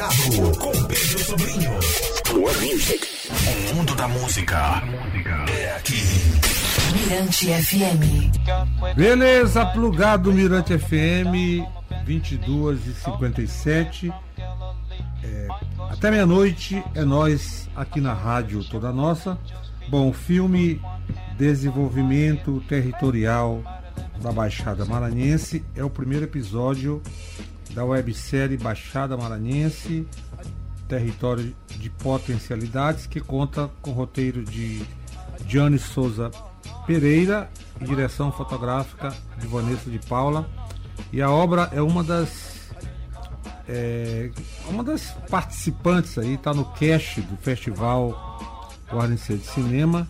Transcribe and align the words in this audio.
Plugado 0.00 0.58
com 0.58 0.72
Pedro 0.84 1.18
Sobrinho. 1.18 1.70
More 2.32 2.54
music. 2.66 3.06
O 3.70 3.74
mundo 3.74 3.94
da 3.94 4.08
música 4.08 4.82
é 5.52 5.76
aqui. 5.76 6.00
Mirante 6.94 7.48
FM. 7.48 8.96
Beleza, 8.96 9.66
plugado 9.66 10.32
Mirante 10.32 10.78
FM, 10.78 11.66
22 12.06 12.86
e 12.86 12.94
57. 12.94 14.10
É, 15.22 15.48
até 15.90 16.10
meia-noite 16.10 16.82
é 16.94 17.04
nós 17.04 17.68
aqui 17.76 18.00
na 18.00 18.14
rádio 18.14 18.64
toda 18.64 18.90
nossa. 18.90 19.38
Bom, 19.90 20.14
filme 20.14 20.80
Desenvolvimento 21.36 22.62
Territorial 22.66 23.62
da 24.22 24.32
Baixada 24.32 24.86
Maranhense 24.86 25.62
é 25.76 25.84
o 25.84 25.90
primeiro 25.90 26.24
episódio 26.24 27.02
da 27.74 27.84
websérie 27.84 28.56
Baixada 28.56 29.16
Maranhense, 29.16 30.06
Território 30.88 31.54
de 31.68 31.90
Potencialidades, 31.90 33.06
que 33.06 33.20
conta 33.20 33.70
com 33.80 33.92
roteiro 33.92 34.44
de 34.44 34.82
Gianni 35.46 35.78
Souza 35.78 36.30
Pereira 36.86 37.50
e 37.80 37.84
direção 37.84 38.32
fotográfica 38.32 39.14
de 39.38 39.46
Vanessa 39.46 39.88
de 39.88 39.98
Paula. 40.00 40.48
E 41.12 41.22
a 41.22 41.30
obra 41.30 41.70
é 41.72 41.80
uma 41.80 42.02
das 42.02 42.60
é, 43.68 44.30
uma 44.68 44.82
das 44.82 45.12
participantes 45.30 46.18
aí, 46.18 46.34
está 46.34 46.52
no 46.52 46.64
cast 46.72 47.20
do 47.20 47.36
Festival 47.36 48.40
Guarnecer 48.90 49.36
de 49.36 49.46
Cinema 49.46 50.08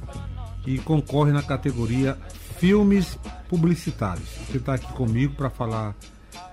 e 0.67 0.79
concorre 0.79 1.31
na 1.31 1.43
categoria 1.43 2.17
Filmes 2.59 3.19
Publicitários. 3.49 4.29
Quem 4.47 4.57
está 4.57 4.75
aqui 4.75 4.91
comigo 4.95 5.35
para 5.35 5.51
falar 5.51 5.95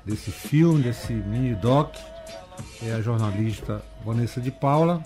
desse 0.05 0.31
filme, 0.31 0.84
desse 0.84 1.13
mini 1.13 1.55
doc, 1.55 1.95
é 2.81 2.94
a 2.94 3.02
jornalista 3.02 3.84
Vanessa 4.05 4.40
de 4.40 4.52
Paula. 4.52 5.03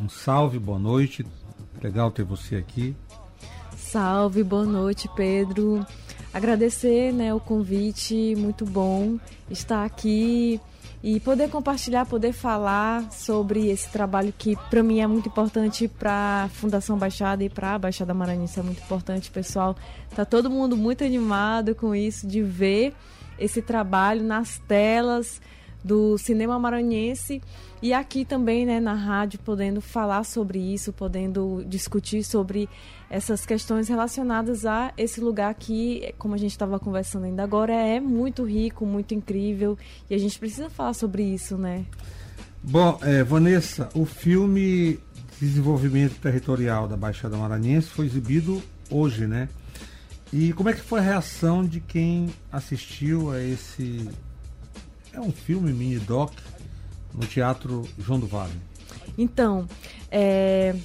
Um 0.00 0.08
salve, 0.08 0.58
boa 0.58 0.78
noite. 0.78 1.26
Legal 1.82 2.10
ter 2.10 2.24
você 2.24 2.56
aqui. 2.56 2.94
Salve, 3.76 4.42
boa 4.42 4.64
noite, 4.64 5.08
Pedro. 5.14 5.86
Agradecer 6.32 7.12
né, 7.12 7.32
o 7.32 7.40
convite, 7.40 8.34
muito 8.36 8.64
bom 8.64 9.18
estar 9.50 9.84
aqui 9.84 10.60
e 11.02 11.20
poder 11.20 11.48
compartilhar, 11.48 12.04
poder 12.06 12.32
falar 12.32 13.10
sobre 13.12 13.68
esse 13.68 13.88
trabalho 13.88 14.32
que 14.36 14.56
para 14.68 14.82
mim 14.82 15.00
é 15.00 15.06
muito 15.06 15.28
importante 15.28 15.88
para 15.88 16.44
a 16.44 16.48
Fundação 16.48 16.98
Baixada 16.98 17.44
e 17.44 17.48
para 17.48 17.74
a 17.74 17.78
Baixada 17.78 18.12
Maranhense 18.12 18.58
é 18.58 18.62
muito 18.62 18.82
importante, 18.82 19.30
pessoal. 19.30 19.76
Tá 20.14 20.24
todo 20.24 20.50
mundo 20.50 20.76
muito 20.76 21.04
animado 21.04 21.74
com 21.74 21.94
isso 21.94 22.26
de 22.26 22.42
ver 22.42 22.94
esse 23.38 23.62
trabalho 23.62 24.22
nas 24.22 24.58
telas 24.66 25.40
do 25.82 26.18
cinema 26.18 26.58
maranhense 26.58 27.40
e 27.80 27.92
aqui 27.94 28.24
também, 28.24 28.66
né, 28.66 28.80
na 28.80 28.94
rádio, 28.94 29.38
podendo 29.38 29.80
falar 29.80 30.24
sobre 30.24 30.58
isso, 30.58 30.92
podendo 30.92 31.64
discutir 31.66 32.24
sobre 32.24 32.68
essas 33.08 33.46
questões 33.46 33.88
relacionadas 33.88 34.66
a 34.66 34.92
esse 34.98 35.20
lugar 35.20 35.54
que, 35.54 36.12
como 36.18 36.34
a 36.34 36.36
gente 36.36 36.50
estava 36.50 36.78
conversando 36.78 37.24
ainda 37.24 37.42
agora, 37.44 37.72
é 37.72 38.00
muito 38.00 38.44
rico, 38.44 38.84
muito 38.84 39.14
incrível 39.14 39.78
e 40.10 40.14
a 40.14 40.18
gente 40.18 40.38
precisa 40.38 40.68
falar 40.68 40.92
sobre 40.92 41.22
isso, 41.22 41.56
né? 41.56 41.84
Bom, 42.62 42.98
é, 43.02 43.22
Vanessa, 43.22 43.88
o 43.94 44.04
filme 44.04 44.98
Desenvolvimento 45.40 46.16
Territorial 46.20 46.88
da 46.88 46.96
Baixada 46.96 47.36
Maranhense 47.36 47.88
foi 47.88 48.06
exibido 48.06 48.60
hoje, 48.90 49.26
né? 49.26 49.48
E 50.32 50.52
como 50.52 50.68
é 50.68 50.72
que 50.72 50.80
foi 50.80 51.00
a 51.00 51.02
reação 51.02 51.64
de 51.64 51.80
quem 51.80 52.28
assistiu 52.52 53.30
a 53.30 53.42
esse. 53.42 54.08
É 55.12 55.20
um 55.20 55.32
filme 55.32 55.72
mini 55.72 55.98
doc 55.98 56.32
no 57.14 57.26
Teatro 57.26 57.88
João 57.98 58.20
do 58.20 58.26
Vale? 58.26 58.52
Então, 59.16 59.66
é, 60.10 60.76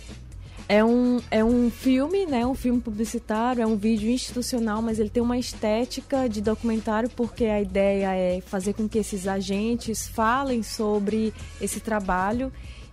é 0.68 0.84
um, 0.84 1.20
é 1.30 1.44
um 1.44 1.70
filme, 1.70 2.26
né? 2.26 2.46
Um 2.46 2.56
filme 2.56 2.80
publicitário, 2.80 3.62
é 3.62 3.68
um 3.68 3.76
vídeo 3.76 4.10
institucional, 4.10 4.82
mas 4.82 4.98
ele 4.98 5.10
tem 5.10 5.22
uma 5.22 5.38
estética 5.38 6.28
de 6.30 6.42
documentário 6.42 7.10
porque 7.10 7.46
a 7.46 7.62
ideia 7.62 8.16
é 8.16 8.42
fazer 8.42 8.74
com 8.74 8.88
que 8.88 8.98
esses 8.98 9.28
agentes 9.28 10.08
falem 10.08 10.64
sobre 10.64 11.34
esse 11.62 11.80
trabalho 11.80 12.52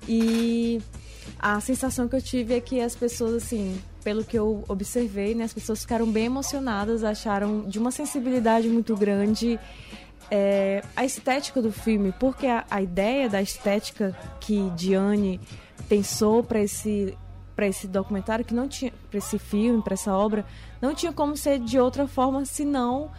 e 0.09 0.81
a 1.39 1.61
sensação 1.61 2.09
que 2.09 2.17
eu 2.17 2.23
tive 2.23 2.55
é 2.55 2.61
que 2.61 2.81
as 2.81 2.97
pessoas 2.97 3.35
assim 3.35 3.81
pelo 4.03 4.25
que 4.25 4.39
eu 4.39 4.65
observei, 4.69 5.35
né, 5.35 5.45
as 5.45 5.53
pessoas 5.53 5.81
ficaram 5.83 6.11
bem 6.11 6.27
emocionadas, 6.27 7.05
acharam 7.05 7.63
de 7.63 7.79
uma 7.79 7.91
sensibilidade 7.91 8.69
muito 8.69 8.97
grande 8.97 9.59
é, 10.31 10.83
a 10.95 11.05
estética 11.05 11.61
do 11.61 11.73
filme, 11.73 12.13
porque 12.19 12.47
a, 12.47 12.65
a, 12.71 12.81
ideia 12.81 13.29
da 13.29 13.43
estética 13.43 14.17
que 14.39 14.71
Diane 14.77 15.41
pensou 15.89 16.43
para 16.43 16.61
esse 16.61 17.17
para 17.57 17.67
esse 17.67 17.87
documentário 17.87 18.43
que 18.43 18.55
não 18.55 18.67
tinha 18.67 18.93
para 19.11 19.19
esse 19.19 19.39
filme, 19.39 19.83
para 19.83 19.93
essa 19.93 20.15
obra, 20.15 20.47
não 20.81 20.95
tinha 20.95 21.13
como 21.13 21.37
ser 21.37 21.59
de 21.59 21.79
outra 21.79 22.07
forma 22.07 22.45
senão 22.47 23.11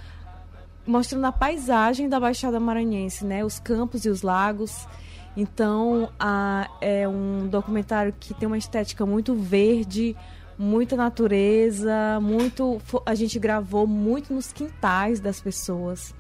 mostrando 0.88 1.26
a 1.26 1.32
paisagem 1.32 2.10
da 2.10 2.20
Baixada 2.20 2.60
Maranhense, 2.60 3.24
né, 3.24 3.46
os 3.46 3.60
campos 3.60 4.04
e 4.06 4.10
os 4.10 4.24
lagos. 4.24 4.88
Então, 5.38 6.10
a, 6.20 6.68
é 6.82 7.08
um 7.08 7.48
documentário 7.48 8.14
que 8.20 8.34
tem 8.34 8.48
uma 8.48 8.58
estética 8.58 9.06
muito 9.06 9.36
verde, 9.36 10.16
muita 10.62 10.96
natureza, 10.96 12.20
muito. 12.22 12.80
A 13.04 13.16
gente 13.16 13.40
gravou 13.40 13.88
muito 13.88 14.32
nos 14.32 14.54
quintais 14.54 15.20
das 15.20 15.42
pessoas. 15.42 16.14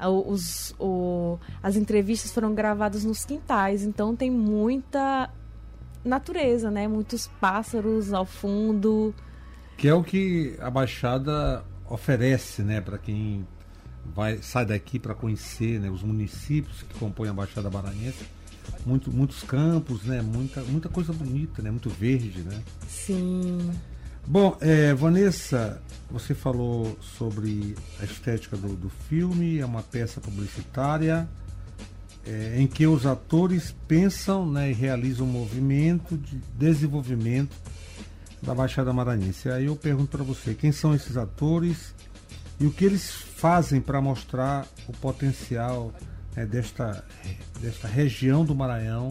Os, 0.00 0.74
o, 0.78 1.38
as 1.62 1.76
entrevistas 1.76 2.32
foram 2.32 2.54
gravadas 2.54 3.04
nos 3.04 3.24
quintais, 3.24 3.82
então 3.84 4.16
tem 4.16 4.30
muita 4.30 5.30
natureza, 6.04 6.70
né? 6.70 6.88
Muitos 6.88 7.26
pássaros 7.40 8.12
ao 8.12 8.24
fundo. 8.24 9.14
Que 9.76 9.88
é 9.88 9.94
o 9.94 10.02
que 10.02 10.56
a 10.60 10.70
Baixada 10.70 11.64
oferece, 11.88 12.62
né, 12.62 12.80
para 12.80 12.96
quem 12.96 13.46
vai 14.14 14.38
sai 14.38 14.64
daqui 14.64 14.98
para 14.98 15.14
conhecer, 15.14 15.78
né, 15.78 15.90
os 15.90 16.02
municípios 16.02 16.82
que 16.82 16.98
compõem 16.98 17.28
a 17.28 17.32
Baixada 17.34 17.68
Maranhense 17.70 18.24
muito, 18.84 19.10
muitos 19.12 19.42
campos, 19.42 20.04
né? 20.04 20.22
Muita, 20.22 20.62
muita 20.62 20.88
coisa 20.88 21.12
bonita, 21.12 21.62
né? 21.62 21.70
Muito 21.70 21.90
verde, 21.90 22.40
né? 22.42 22.62
Sim. 22.88 23.70
Bom, 24.26 24.56
é, 24.60 24.94
Vanessa, 24.94 25.82
você 26.10 26.34
falou 26.34 26.96
sobre 27.00 27.74
a 28.00 28.04
estética 28.04 28.56
do, 28.56 28.68
do 28.76 28.88
filme, 28.88 29.58
é 29.58 29.66
uma 29.66 29.82
peça 29.82 30.20
publicitária 30.20 31.28
é, 32.26 32.54
em 32.56 32.66
que 32.66 32.86
os 32.86 33.04
atores 33.04 33.74
pensam 33.88 34.48
né, 34.48 34.70
e 34.70 34.72
realizam 34.72 35.26
um 35.26 35.30
movimento 35.30 36.16
de 36.16 36.36
desenvolvimento 36.56 37.56
da 38.40 38.54
Baixada 38.54 38.92
Maranhense. 38.92 39.48
Aí 39.48 39.66
eu 39.66 39.76
pergunto 39.76 40.16
para 40.16 40.24
você, 40.24 40.54
quem 40.54 40.72
são 40.72 40.94
esses 40.94 41.16
atores 41.16 41.94
e 42.60 42.66
o 42.66 42.70
que 42.70 42.84
eles 42.84 43.10
fazem 43.10 43.80
para 43.80 44.00
mostrar 44.00 44.66
o 44.86 44.92
potencial 44.92 45.92
né, 46.36 46.46
desta, 46.46 47.04
desta 47.62 47.86
região 47.86 48.44
do 48.44 48.54
Maranhão 48.54 49.10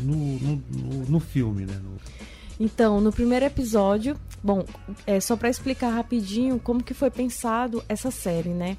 no, 0.00 0.14
no, 0.14 0.62
no, 0.70 1.04
no 1.06 1.20
filme, 1.20 1.64
né? 1.64 1.80
No... 1.82 1.96
Então, 2.60 3.00
no 3.00 3.10
primeiro 3.10 3.46
episódio, 3.46 4.16
bom, 4.42 4.64
é 5.06 5.18
só 5.18 5.36
para 5.36 5.48
explicar 5.48 5.90
rapidinho 5.90 6.60
como 6.60 6.82
que 6.82 6.94
foi 6.94 7.10
pensado 7.10 7.82
essa 7.88 8.10
série, 8.10 8.50
né? 8.50 8.76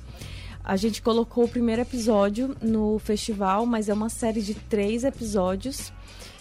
A 0.64 0.78
gente 0.78 1.02
colocou 1.02 1.44
o 1.44 1.50
primeiro 1.50 1.82
episódio 1.82 2.56
no 2.62 2.98
festival, 3.00 3.66
mas 3.66 3.90
é 3.90 3.94
uma 3.94 4.08
série 4.08 4.42
de 4.42 4.54
três 4.54 5.04
episódios. 5.04 5.92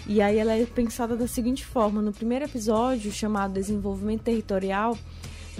E 0.06 0.20
aí 0.20 0.38
ela 0.38 0.52
é 0.52 0.64
pensada 0.64 1.16
da 1.16 1.26
seguinte 1.26 1.64
forma: 1.64 2.00
no 2.00 2.12
primeiro 2.12 2.44
episódio, 2.44 3.10
chamado 3.10 3.54
Desenvolvimento 3.54 4.22
Territorial, 4.22 4.96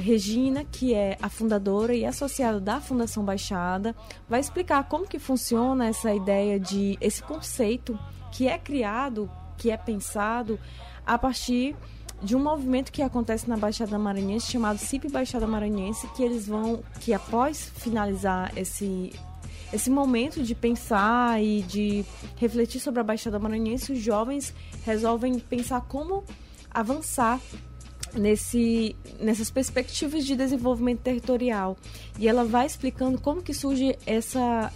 Regina, 0.03 0.65
que 0.65 0.93
é 0.93 1.17
a 1.23 1.29
fundadora 1.29 1.95
e 1.95 2.05
associada 2.05 2.61
da 2.61 2.81
Fundação 2.81 3.25
Baixada, 3.25 3.95
vai 4.29 4.41
explicar 4.41 4.87
como 4.89 5.07
que 5.07 5.19
funciona 5.19 5.87
essa 5.87 6.13
ideia 6.13 6.59
de 6.59 6.99
esse 7.01 7.23
conceito 7.23 7.99
que 8.33 8.49
é 8.49 8.59
criado, 8.59 9.31
que 9.57 9.71
é 9.71 9.77
pensado 9.77 10.59
a 11.07 11.17
partir 11.17 11.77
de 12.23 12.37
um 12.37 12.43
movimento 12.43 12.93
que 12.93 13.03
acontece 13.03 13.49
na 13.49 13.57
Baixada 13.57 13.99
Maranhense 13.99 14.51
chamado 14.51 14.79
CIP 14.79 15.09
Baixada 15.09 15.47
Maranhense, 15.47 16.07
que 16.09 16.23
eles 16.23 16.47
vão 16.47 16.83
que 17.01 17.15
após 17.15 17.71
finalizar 17.77 18.53
esse 18.57 19.13
esse 19.73 19.89
momento 19.89 20.43
de 20.43 20.55
pensar 20.55 21.43
e 21.43 21.63
de 21.63 22.05
refletir 22.37 22.79
sobre 22.79 23.01
a 23.01 23.05
Baixada 23.05 23.39
Maranhense, 23.39 23.93
os 23.93 24.01
jovens 24.01 24.53
resolvem 24.85 25.39
pensar 25.39 25.81
como 25.83 26.25
avançar 26.71 27.41
nesse, 28.15 28.97
nessas 29.21 29.51
perspectivas 29.51 30.25
de 30.25 30.37
desenvolvimento 30.37 31.01
territorial. 31.01 31.77
E 32.19 32.29
ela 32.29 32.45
vai 32.45 32.67
explicando 32.67 33.21
como 33.21 33.43
que 33.43 33.55
surge 33.55 33.97
essa, 34.07 34.73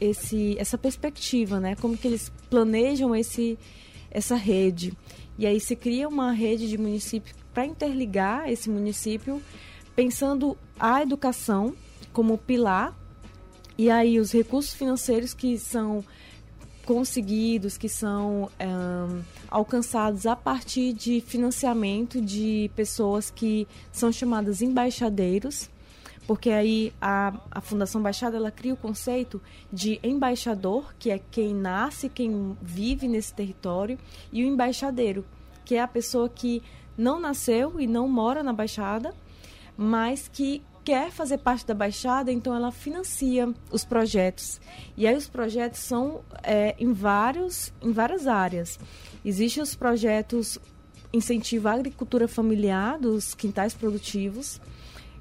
esse, 0.00 0.56
essa 0.58 0.78
perspectiva, 0.78 1.60
né? 1.60 1.76
Como 1.76 1.96
que 1.96 2.08
eles 2.08 2.32
planejam 2.48 3.14
esse, 3.14 3.58
essa 4.10 4.34
rede. 4.34 4.92
E 5.38 5.46
aí 5.46 5.60
se 5.60 5.76
cria 5.76 6.08
uma 6.08 6.32
rede 6.32 6.68
de 6.68 6.76
municípios 6.76 7.34
para 7.52 7.66
interligar 7.66 8.50
esse 8.50 8.70
município, 8.70 9.42
pensando 9.94 10.56
a 10.78 11.02
educação 11.02 11.74
como 12.12 12.38
pilar, 12.38 12.96
e 13.76 13.90
aí 13.90 14.20
os 14.20 14.32
recursos 14.32 14.74
financeiros 14.74 15.32
que 15.32 15.58
são 15.58 16.04
conseguidos, 16.84 17.76
que 17.76 17.88
são 17.88 18.50
um, 18.60 19.22
alcançados 19.48 20.26
a 20.26 20.34
partir 20.34 20.92
de 20.92 21.20
financiamento 21.20 22.20
de 22.20 22.70
pessoas 22.74 23.30
que 23.30 23.66
são 23.92 24.10
chamadas 24.12 24.62
embaixadeiros, 24.62 25.70
porque 26.26 26.50
aí 26.50 26.92
a, 27.00 27.32
a 27.50 27.60
Fundação 27.60 28.00
Baixada 28.00 28.36
ela 28.36 28.50
cria 28.50 28.74
o 28.74 28.76
conceito 28.76 29.42
de 29.72 29.98
embaixador, 30.02 30.94
que 30.98 31.10
é 31.10 31.18
quem 31.30 31.54
nasce, 31.54 32.08
quem 32.08 32.56
vive 32.62 33.08
nesse 33.08 33.34
território, 33.34 33.98
e 34.32 34.44
o 34.44 34.46
embaixadeiro, 34.46 35.24
que 35.64 35.74
é 35.74 35.82
a 35.82 35.88
pessoa 35.88 36.28
que 36.28 36.62
não 36.96 37.18
nasceu 37.18 37.80
e 37.80 37.86
não 37.86 38.08
mora 38.08 38.42
na 38.42 38.52
Baixada, 38.52 39.14
mas 39.76 40.28
que 40.28 40.62
quer 40.84 41.10
fazer 41.10 41.38
parte 41.38 41.66
da 41.66 41.74
Baixada, 41.74 42.32
então 42.32 42.54
ela 42.54 42.72
financia 42.72 43.52
os 43.70 43.84
projetos. 43.84 44.60
E 44.96 45.06
aí 45.06 45.16
os 45.16 45.28
projetos 45.28 45.80
são 45.80 46.22
é, 46.42 46.74
em, 46.78 46.92
vários, 46.92 47.72
em 47.82 47.92
várias 47.92 48.26
áreas. 48.26 48.78
Existem 49.24 49.62
os 49.62 49.74
projetos 49.74 50.58
incentivo 51.12 51.68
à 51.68 51.72
agricultura 51.72 52.28
familiar 52.28 52.98
dos 52.98 53.34
quintais 53.34 53.74
produtivos. 53.74 54.60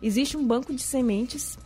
Existe 0.01 0.37
um 0.37 0.45
banco 0.45 0.73
de 0.73 0.81
sementes, 0.81 1.57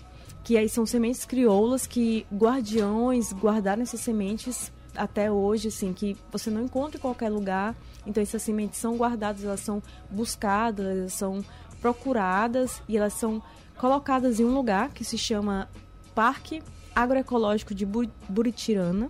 que 0.44 0.58
aí 0.58 0.68
são 0.68 0.86
sementes 0.86 1.26
crioulas 1.26 1.86
que 1.86 2.26
guardiões 2.34 3.32
guardaram 3.34 3.84
essas 3.84 4.00
sementes 4.00 4.72
até 4.96 5.32
hoje, 5.32 5.70
assim, 5.70 5.94
que 5.94 6.16
você 6.32 6.50
não 6.50 6.64
encontra 6.64 6.98
em 6.98 7.02
qualquer 7.02 7.30
lugar. 7.30 7.76
Então 8.06 8.22
essas 8.22 8.42
sementes 8.42 8.80
são 8.80 8.96
guardadas, 8.96 9.44
elas 9.44 9.60
são 9.60 9.82
buscadas, 10.10 10.86
elas 10.86 11.14
são 11.14 11.44
procuradas 11.82 12.82
e 12.88 12.98
elas 12.98 13.14
são 13.14 13.42
colocadas 13.78 14.40
em 14.40 14.46
um 14.46 14.54
lugar 14.54 14.90
que 14.90 15.04
se 15.04 15.18
chama 15.18 15.70
Parque 16.14 16.62
Agroecológico 16.96 17.74
de 17.74 17.86
Buritirana, 18.30 19.10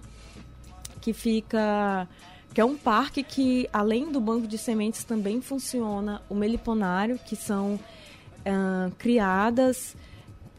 que 1.01 1.13
fica 1.13 2.07
que 2.54 2.62
é 2.62 2.65
um 2.65 2.77
parque 2.77 3.24
que 3.24 3.68
além 3.74 4.12
do 4.12 4.21
banco 4.21 4.48
de 4.48 4.60
sementes 4.60 5.04
também 5.04 5.42
funciona 5.42 6.21
o 6.30 6.36
meliponário, 6.36 7.18
que 7.18 7.36
são 7.36 7.74
uh, 7.75 8.92
criadas, 9.00 9.95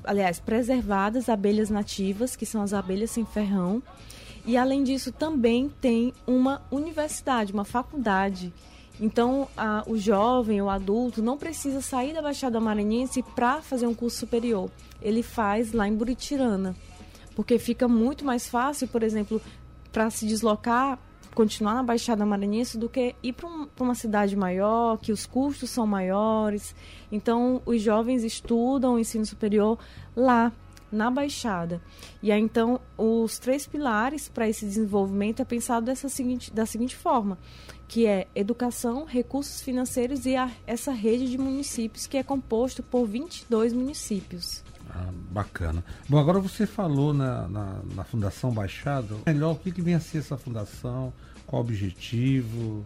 aliás, 0.02 0.40
preservadas 0.40 1.28
abelhas 1.28 1.70
nativas, 1.70 2.34
que 2.34 2.44
são 2.44 2.62
as 2.62 2.72
abelhas 2.72 3.12
sem 3.12 3.24
ferrão. 3.24 3.80
E 4.44 4.56
além 4.56 4.82
disso 4.82 5.12
também 5.12 5.70
tem 5.80 6.12
uma 6.26 6.62
universidade, 6.70 7.52
uma 7.52 7.64
faculdade 7.64 8.52
então, 9.00 9.48
a, 9.56 9.82
o 9.86 9.96
jovem, 9.96 10.62
o 10.62 10.70
adulto, 10.70 11.22
não 11.22 11.36
precisa 11.36 11.80
sair 11.80 12.14
da 12.14 12.22
Baixada 12.22 12.60
Maranhense 12.60 13.22
para 13.34 13.60
fazer 13.60 13.86
um 13.86 13.94
curso 13.94 14.18
superior. 14.18 14.70
Ele 15.02 15.22
faz 15.22 15.72
lá 15.72 15.88
em 15.88 15.94
Buritirana. 15.94 16.76
Porque 17.34 17.58
fica 17.58 17.88
muito 17.88 18.24
mais 18.24 18.48
fácil, 18.48 18.86
por 18.86 19.02
exemplo, 19.02 19.40
para 19.90 20.08
se 20.10 20.26
deslocar, 20.26 20.98
continuar 21.34 21.74
na 21.74 21.82
Baixada 21.82 22.24
Maranhense 22.24 22.78
do 22.78 22.88
que 22.88 23.16
ir 23.20 23.32
para 23.32 23.48
um, 23.48 23.66
uma 23.80 23.96
cidade 23.96 24.36
maior, 24.36 24.98
que 24.98 25.10
os 25.10 25.26
custos 25.26 25.70
são 25.70 25.84
maiores. 25.84 26.74
Então, 27.10 27.60
os 27.66 27.82
jovens 27.82 28.22
estudam 28.22 28.94
o 28.94 28.98
ensino 28.98 29.26
superior 29.26 29.76
lá, 30.14 30.52
na 30.90 31.10
Baixada. 31.10 31.80
E 32.22 32.30
aí, 32.30 32.40
então, 32.40 32.80
os 32.96 33.38
três 33.38 33.66
pilares 33.66 34.28
para 34.28 34.48
esse 34.48 34.64
desenvolvimento 34.64 35.40
é 35.40 35.44
pensado 35.44 35.86
dessa 35.86 36.08
seguinte, 36.08 36.52
da 36.52 36.66
seguinte 36.66 36.96
forma 36.96 37.38
que 37.86 38.06
é 38.06 38.26
educação, 38.34 39.04
recursos 39.04 39.62
financeiros 39.62 40.26
e 40.26 40.34
a, 40.34 40.50
essa 40.66 40.90
rede 40.90 41.30
de 41.30 41.38
municípios 41.38 42.06
que 42.06 42.16
é 42.16 42.22
composto 42.22 42.82
por 42.82 43.06
22 43.06 43.72
municípios. 43.72 44.64
Ah, 44.90 45.10
bacana. 45.30 45.84
Bom, 46.08 46.18
agora 46.18 46.38
você 46.38 46.66
falou 46.66 47.12
na, 47.12 47.48
na, 47.48 47.80
na 47.94 48.04
Fundação 48.04 48.52
Baixada. 48.52 49.16
Melhor, 49.26 49.52
o 49.52 49.56
que, 49.56 49.72
que 49.72 49.82
vem 49.82 49.94
a 49.94 50.00
ser 50.00 50.18
essa 50.18 50.36
fundação? 50.36 51.12
Qual 51.46 51.62
o 51.62 51.64
objetivo? 51.64 52.84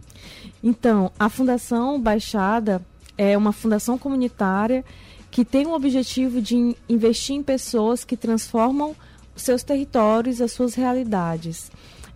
Então, 0.63 1.11
a 1.17 1.29
Fundação 1.29 2.01
Baixada 2.01 2.81
é 3.17 3.37
uma 3.37 3.51
fundação 3.51 3.97
comunitária 3.97 4.83
que 5.31 5.45
tem 5.45 5.65
o 5.67 5.73
objetivo 5.73 6.41
de 6.41 6.75
investir 6.87 7.35
em 7.35 7.43
pessoas 7.43 8.03
que 8.03 8.17
transformam 8.17 8.95
seus 9.35 9.63
territórios, 9.63 10.41
as 10.41 10.51
suas 10.51 10.73
realidades. 10.75 11.71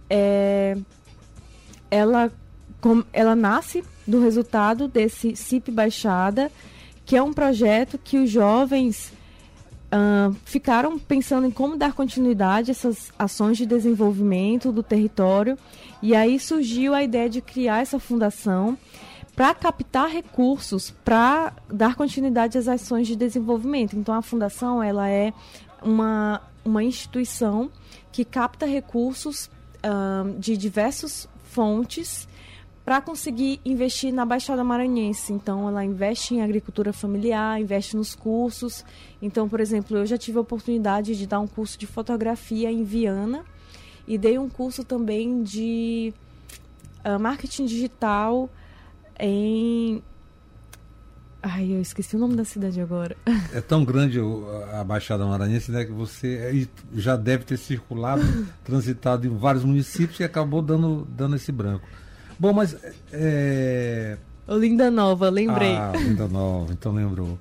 É, 0.09 0.77
ela 1.89 2.31
ela 3.13 3.33
nasce 3.33 3.81
do 4.05 4.21
resultado 4.21 4.89
desse 4.89 5.37
CIP 5.37 5.71
Baixada, 5.71 6.51
que 7.05 7.15
é 7.15 7.23
um 7.23 7.31
projeto 7.31 7.97
que 7.97 8.17
os 8.17 8.29
jovens 8.29 9.13
uh, 9.93 10.35
ficaram 10.43 10.99
pensando 10.99 11.47
em 11.47 11.51
como 11.51 11.77
dar 11.77 11.93
continuidade 11.93 12.71
a 12.71 12.73
essas 12.73 13.11
ações 13.17 13.57
de 13.57 13.65
desenvolvimento 13.65 14.71
do 14.71 14.83
território. 14.83 15.57
E 16.01 16.15
aí 16.15 16.39
surgiu 16.39 16.93
a 16.93 17.03
ideia 17.03 17.29
de 17.29 17.41
criar 17.41 17.81
essa 17.81 17.99
fundação 17.99 18.77
para 19.35 19.53
captar 19.53 20.09
recursos 20.09 20.91
para 21.03 21.53
dar 21.67 21.95
continuidade 21.95 22.57
às 22.57 22.67
ações 22.67 23.07
de 23.07 23.15
desenvolvimento. 23.15 23.95
Então 23.95 24.13
a 24.13 24.21
fundação 24.21 24.81
ela 24.81 25.09
é 25.09 25.33
uma, 25.81 26.41
uma 26.63 26.83
instituição 26.83 27.71
que 28.11 28.23
capta 28.23 28.65
recursos 28.65 29.49
de 30.39 30.55
diversas 30.55 31.27
fontes 31.43 32.27
para 32.85 33.01
conseguir 33.01 33.61
investir 33.63 34.13
na 34.13 34.25
Baixada 34.25 34.63
Maranhense. 34.63 35.31
Então, 35.31 35.69
ela 35.69 35.85
investe 35.85 36.35
em 36.35 36.41
agricultura 36.41 36.91
familiar, 36.91 37.59
investe 37.59 37.95
nos 37.95 38.13
cursos. 38.13 38.83
Então, 39.21 39.47
por 39.47 39.61
exemplo, 39.61 39.97
eu 39.97 40.05
já 40.05 40.17
tive 40.17 40.37
a 40.37 40.41
oportunidade 40.41 41.15
de 41.15 41.25
dar 41.25 41.39
um 41.39 41.47
curso 41.47 41.77
de 41.77 41.87
fotografia 41.87 42.69
em 42.69 42.83
Viana 42.83 43.45
e 44.05 44.17
dei 44.17 44.37
um 44.37 44.49
curso 44.49 44.83
também 44.83 45.43
de 45.43 46.13
uh, 47.05 47.17
marketing 47.17 47.65
digital 47.65 48.49
em. 49.19 50.01
Ai, 51.41 51.73
eu 51.73 51.81
esqueci 51.81 52.15
o 52.15 52.19
nome 52.19 52.35
da 52.35 52.45
cidade 52.45 52.79
agora. 52.79 53.17
É 53.53 53.59
tão 53.59 53.83
grande 53.83 54.17
a 54.71 54.83
Baixada 54.83 55.25
Maranhense, 55.25 55.71
né, 55.71 55.83
que 55.83 55.91
você 55.91 56.35
é, 56.35 56.67
já 56.97 57.17
deve 57.17 57.43
ter 57.43 57.57
circulado, 57.57 58.23
transitado 58.63 59.27
em 59.27 59.37
vários 59.37 59.65
municípios 59.65 60.19
e 60.19 60.23
acabou 60.23 60.61
dando, 60.61 61.05
dando 61.11 61.35
esse 61.35 61.51
branco. 61.51 61.85
Bom, 62.39 62.53
mas. 62.53 62.77
É... 63.11 64.17
Linda 64.47 64.89
Nova, 64.89 65.29
lembrei. 65.29 65.75
Ah, 65.75 65.93
Linda 65.95 66.27
Nova, 66.27 66.71
então 66.73 66.93
lembrou. 66.93 67.37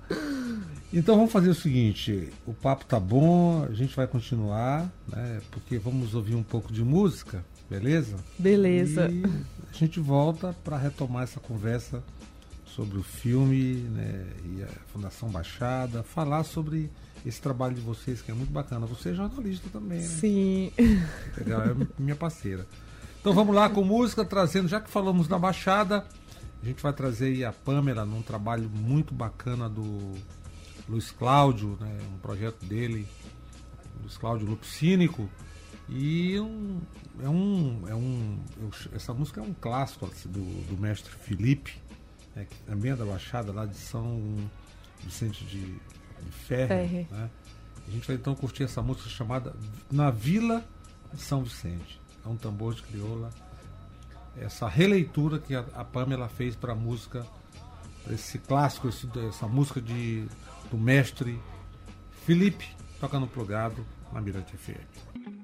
Então 0.93 1.17
vamos 1.17 1.33
fazer 1.33 1.49
o 1.49 1.55
seguinte, 1.55 2.29
o 2.47 2.53
papo 2.53 2.85
tá 2.85 3.01
bom, 3.01 3.65
a 3.65 3.73
gente 3.73 3.97
vai 3.97 4.07
continuar, 4.07 4.93
né? 5.09 5.41
Porque 5.51 5.79
vamos 5.79 6.15
ouvir 6.15 6.35
um 6.35 6.43
pouco 6.43 6.71
de 6.71 6.85
música, 6.85 7.43
beleza? 7.73 8.17
Beleza. 8.39 9.09
E 9.11 9.25
a 9.69 9.73
gente 9.73 9.99
volta 9.99 10.55
para 10.63 10.77
retomar 10.77 11.23
essa 11.23 11.41
conversa 11.41 12.03
sobre 12.67 12.99
o 12.99 13.03
filme, 13.03 13.75
né? 13.75 14.27
E 14.45 14.63
a 14.63 14.69
Fundação 14.93 15.31
Baixada, 15.31 16.03
falar 16.03 16.45
sobre 16.45 16.91
esse 17.25 17.41
trabalho 17.41 17.75
de 17.75 17.81
vocês 17.81 18.21
que 18.21 18.31
é 18.31 18.35
muito 18.35 18.53
bacana. 18.53 18.87
Você 18.87 19.11
é 19.11 19.15
jornalista 19.15 19.69
também, 19.73 20.01
né? 20.01 20.07
Sim. 20.07 20.73
Legal, 21.37 21.63
é 21.63 21.77
minha 21.99 22.17
parceira. 22.17 22.67
Então 23.21 23.33
vamos 23.33 23.55
lá 23.55 23.71
com 23.71 23.85
música, 23.85 24.25
trazendo, 24.25 24.69
já 24.69 24.81
que 24.81 24.91
falamos 24.91 25.29
da 25.29 25.39
Baixada, 25.39 26.05
a 26.63 26.67
gente 26.67 26.83
vai 26.83 26.93
trazer 26.93 27.27
aí 27.27 27.45
a 27.45 27.53
Pamela 27.53 28.05
num 28.05 28.21
trabalho 28.21 28.69
muito 28.69 29.15
bacana 29.15 29.69
do 29.69 30.13
Luiz 30.89 31.11
Cláudio, 31.11 31.79
né, 31.81 31.99
um 32.13 32.19
projeto 32.19 32.65
dele, 32.67 33.07
Luiz 34.01 34.17
Cláudio 34.17 34.49
Lupicínico. 34.49 35.29
E 35.95 36.41
um, 36.41 36.81
é 37.23 37.29
um. 37.29 37.83
É 37.87 37.95
um 37.95 38.39
eu, 38.59 38.71
essa 38.95 39.13
música 39.13 39.41
é 39.41 39.45
um 39.45 39.53
clássico 39.53 40.07
assim, 40.07 40.31
do, 40.31 40.41
do 40.67 40.81
mestre 40.81 41.13
Felipe, 41.13 41.75
né, 42.35 42.47
que 42.49 42.57
também 42.63 42.93
é 42.93 42.97
da 42.97 43.05
Baixada, 43.05 43.53
lá 43.53 43.67
de 43.67 43.77
São 43.77 44.37
Vicente 45.01 45.45
de, 45.45 45.61
de 45.61 46.33
Ferre. 46.47 47.07
Né? 47.11 47.31
A 47.87 47.91
gente 47.91 48.07
vai 48.07 48.17
então 48.17 48.35
curtir 48.35 48.63
essa 48.63 48.81
música 48.81 49.11
chamada 49.11 49.55
Na 49.91 50.11
Vila 50.11 50.65
de 51.13 51.21
São 51.21 51.43
Vicente 51.43 52.01
é 52.25 52.29
um 52.29 52.37
tambor 52.37 52.75
de 52.75 52.83
crioula. 52.83 53.31
Essa 54.37 54.67
releitura 54.69 55.39
que 55.39 55.55
a, 55.55 55.61
a 55.75 55.85
Pamela 55.85 56.29
fez 56.29 56.57
para 56.57 56.73
a 56.73 56.77
música, 56.77 57.27
esse 58.11 58.39
clássico, 58.39 58.89
esse, 58.89 59.07
essa 59.29 59.47
música 59.47 59.81
de, 59.81 60.27
do 60.71 60.79
mestre 60.79 61.39
Felipe, 62.25 62.67
tocando 62.99 63.27
plugado 63.27 63.85
na 64.11 64.23
Mirante 64.23 64.57
FM. 64.57 65.42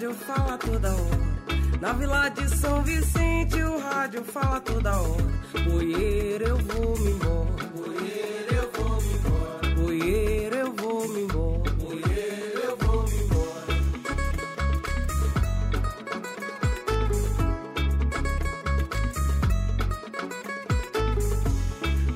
rádio 0.00 0.14
fala 0.14 0.56
toda 0.56 0.88
hora. 0.94 1.78
Na 1.78 1.92
vila 1.92 2.28
de 2.30 2.48
São 2.56 2.82
Vicente, 2.82 3.62
o 3.62 3.78
rádio 3.80 4.24
fala 4.24 4.58
toda 4.60 4.98
hora. 4.98 5.24
Boieiro, 5.68 6.48
eu 6.48 6.56
vou 6.56 6.98
me 6.98 7.10
embora. 7.10 7.64
Boieiro, 7.76 8.54
eu 8.54 8.70
vou 8.72 9.02
me 9.02 9.12
embora. 9.12 9.74
Boieiro, 9.76 10.56
eu 10.56 10.72
vou 10.72 11.08
me 11.08 11.20
embora. 11.20 11.70
Boieiro, 11.72 12.60
eu 12.64 12.76
vou 12.78 13.02
me 13.02 13.16
embora. 13.24 13.76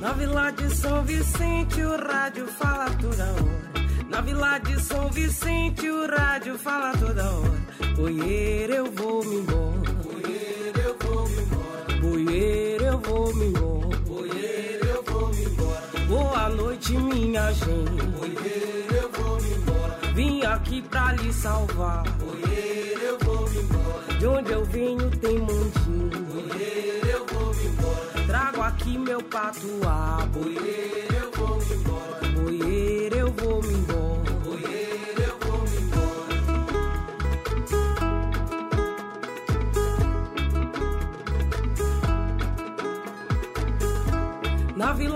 Na 0.01 0.13
vila 0.13 0.51
de 0.51 0.75
São 0.75 1.03
Vicente, 1.03 1.81
o 1.83 1.97
rádio 1.97 2.47
fala 2.47 2.89
toda 2.99 3.25
hora. 3.25 3.65
Na 4.09 4.21
vila 4.21 4.57
de 4.57 4.81
São 4.81 5.07
Vicente, 5.11 5.87
o 5.87 6.07
rádio 6.07 6.57
fala 6.57 6.97
toda 6.97 7.29
hora. 7.29 7.54
Oiê, 7.97 8.67
eu 8.77 8.91
vou 8.91 9.23
me 9.23 9.37
embora. 9.37 9.95
Oiê, 10.13 10.71
eu 10.85 10.95
vou 10.99 11.29
me 11.29 11.37
embora. 11.41 11.85
Oiê, 12.11 12.77
eu 12.81 12.99
vou 12.99 13.33
me 13.35 13.45
embora. 13.45 13.97
Oiê, 14.09 14.79
eu 14.83 15.03
vou 15.03 15.27
me 15.29 15.45
embora. 15.45 15.81
Boa 16.07 16.49
noite, 16.49 16.91
minha 16.97 17.51
gente. 17.53 18.03
Oiê, 18.21 18.85
eu 19.01 19.09
vou 19.11 19.41
me 19.41 19.53
embora. 19.55 19.99
Vim 20.13 20.43
aqui 20.43 20.81
pra 20.81 21.13
lhe 21.13 21.31
salvar. 21.31 22.03
Oiê, 22.21 22.97
eu 23.01 23.17
vou 23.19 23.49
me 23.49 23.59
embora. 23.59 24.19
De 24.19 24.27
onde 24.27 24.51
eu 24.51 24.65
venho 24.65 25.09
tem 25.11 25.39
mandinho. 25.39 26.27
Oiê, 26.35 27.01
eu 27.13 27.25
vou 27.27 27.53
me 27.55 27.65
embora. 27.65 28.25
Trago 28.27 28.61
aqui 28.61 28.97
meu 28.97 29.23
patuá. 29.23 30.27
Oiê, 30.35 31.07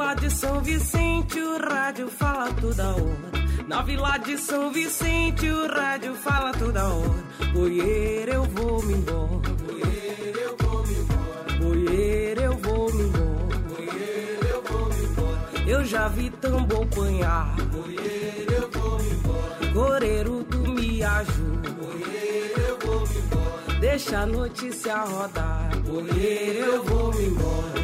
Vila 0.10 0.22
de 0.22 0.32
São 0.32 0.60
Vicente 0.62 1.40
o 1.40 1.60
rádio 1.60 2.08
fala 2.10 2.52
toda 2.54 2.88
hora. 2.96 3.68
Na 3.68 3.84
Vila 3.84 4.18
de 4.18 4.40
São 4.40 4.72
Vicente 4.72 5.48
o 5.48 5.68
rádio 5.68 6.16
fala 6.16 6.52
toda 6.52 6.88
hora. 6.88 7.24
Oiê, 7.56 8.26
eu 8.28 8.44
vou 8.46 8.82
me 8.82 8.94
embora. 8.94 9.30
Oiê, 9.70 10.34
eu 10.34 10.58
vou 10.58 10.88
me 10.88 10.94
embora. 10.96 11.64
Oiê, 11.64 12.36
eu 12.44 12.58
vou 12.58 12.92
me 12.92 13.04
embora. 13.04 13.60
Oiê, 13.78 14.40
eu 14.52 14.64
vou 14.64 14.90
me 14.90 15.04
embora. 15.06 15.70
Eu 15.70 15.86
já 15.86 16.08
vi 16.08 16.32
tambor 16.32 16.88
panhar. 16.88 17.56
Oiê, 17.76 18.48
eu 18.50 18.70
vou 18.72 19.00
me 19.00 19.12
embora. 19.12 19.74
Coreiro, 19.74 20.48
me 20.70 21.04
ajuda. 21.04 21.70
Oiê, 21.88 22.54
eu 22.68 22.80
vou 22.80 23.08
me 23.08 23.16
embora. 23.16 23.80
Deixa 23.80 24.18
a 24.22 24.26
notícia 24.26 24.98
rodar. 25.04 25.70
Oiê, 25.88 26.64
eu 26.66 26.84
vou 26.84 27.14
me 27.14 27.26
embora. 27.28 27.79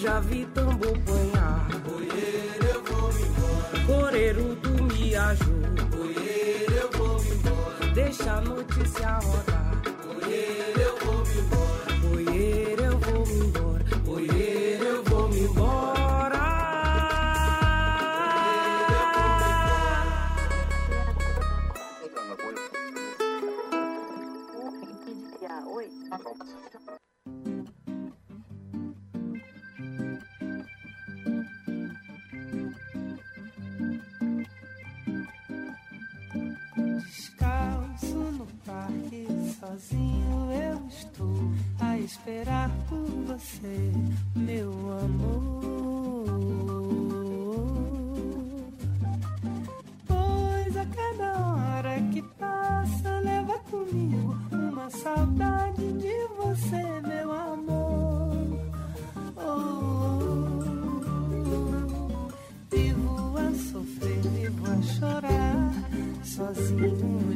Já 0.00 0.18
vi 0.20 0.46
tambor 0.54 0.96
panhar. 1.00 1.68
Oiê, 1.94 2.72
eu 2.72 2.82
vou 2.84 3.10
embora. 3.10 3.86
Coreiro, 3.86 4.56
me 4.94 5.14
ajuda. 5.14 5.98
Oiê, 6.00 6.66
eu 6.80 6.90
vou 6.98 7.22
embora. 7.22 7.92
Deixa 7.92 8.32
a 8.32 8.40
notícia 8.40 9.18
rodar. 9.18 9.49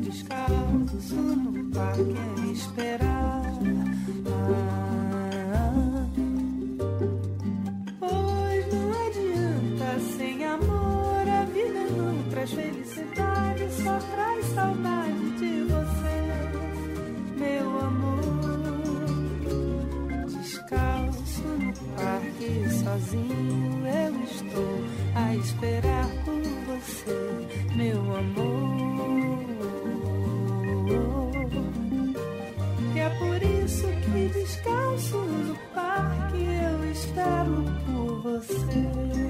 Descalço 0.05 1.15
no 1.15 1.71
parque 1.71 2.15
a 2.43 2.47
esperar. 2.53 3.43
Ah, 5.53 6.07
pois 7.99 8.73
não 8.73 8.93
adianta, 9.07 10.01
sem 10.17 10.45
amor 10.45 11.29
a 11.29 11.45
vida 11.47 11.87
não 11.97 12.23
traz 12.31 12.53
felicidade, 12.53 13.67
só 13.83 13.99
traz 14.15 14.45
saudade 14.47 15.31
de 15.39 15.63
você, 15.73 16.19
meu 17.39 17.79
amor. 17.81 18.25
Descalço 20.29 21.43
no 21.43 21.73
parque, 21.97 22.69
sozinho 22.85 23.87
eu 23.87 24.15
estou 24.25 24.85
a 25.15 25.35
esperar 25.37 26.09
por 26.25 26.43
você, 26.67 27.75
meu 27.75 28.17
amor. 28.17 28.74
Você. 38.47 39.24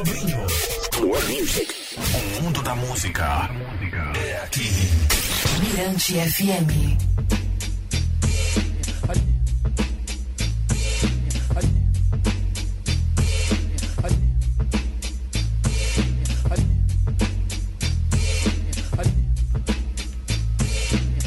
sobrinho. 0.00 0.38
Music. 1.28 1.74
O 2.38 2.42
mundo 2.42 2.62
da 2.62 2.74
música 2.74 3.50
é 4.16 4.42
aqui. 4.42 4.70
Mirante 5.60 6.14
FM. 6.14 6.96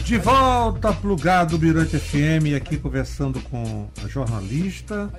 De 0.03 0.17
volta, 0.17 0.93
plugado 0.93 1.59
Mirante 1.59 1.97
FM, 1.97 2.55
aqui 2.57 2.77
conversando 2.77 3.39
com 3.41 3.87
a 4.03 4.07
jornalista 4.07 5.11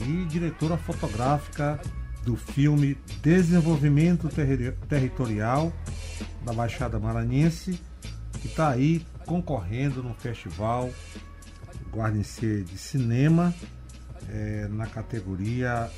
e 0.00 0.24
diretora 0.26 0.76
fotográfica 0.76 1.80
do 2.24 2.36
filme 2.36 2.96
Desenvolvimento 3.22 4.28
Terri- 4.28 4.72
Territorial 4.88 5.72
da 6.44 6.52
Baixada 6.52 6.98
Maranhense, 6.98 7.80
que 8.40 8.46
está 8.48 8.70
aí 8.70 9.04
concorrendo 9.26 10.02
no 10.02 10.14
festival 10.14 10.90
Guarda-se 11.92 12.62
de 12.62 12.78
Cinema 12.78 13.52
eh, 14.28 14.68
na 14.70 14.86
categoria 14.86 15.90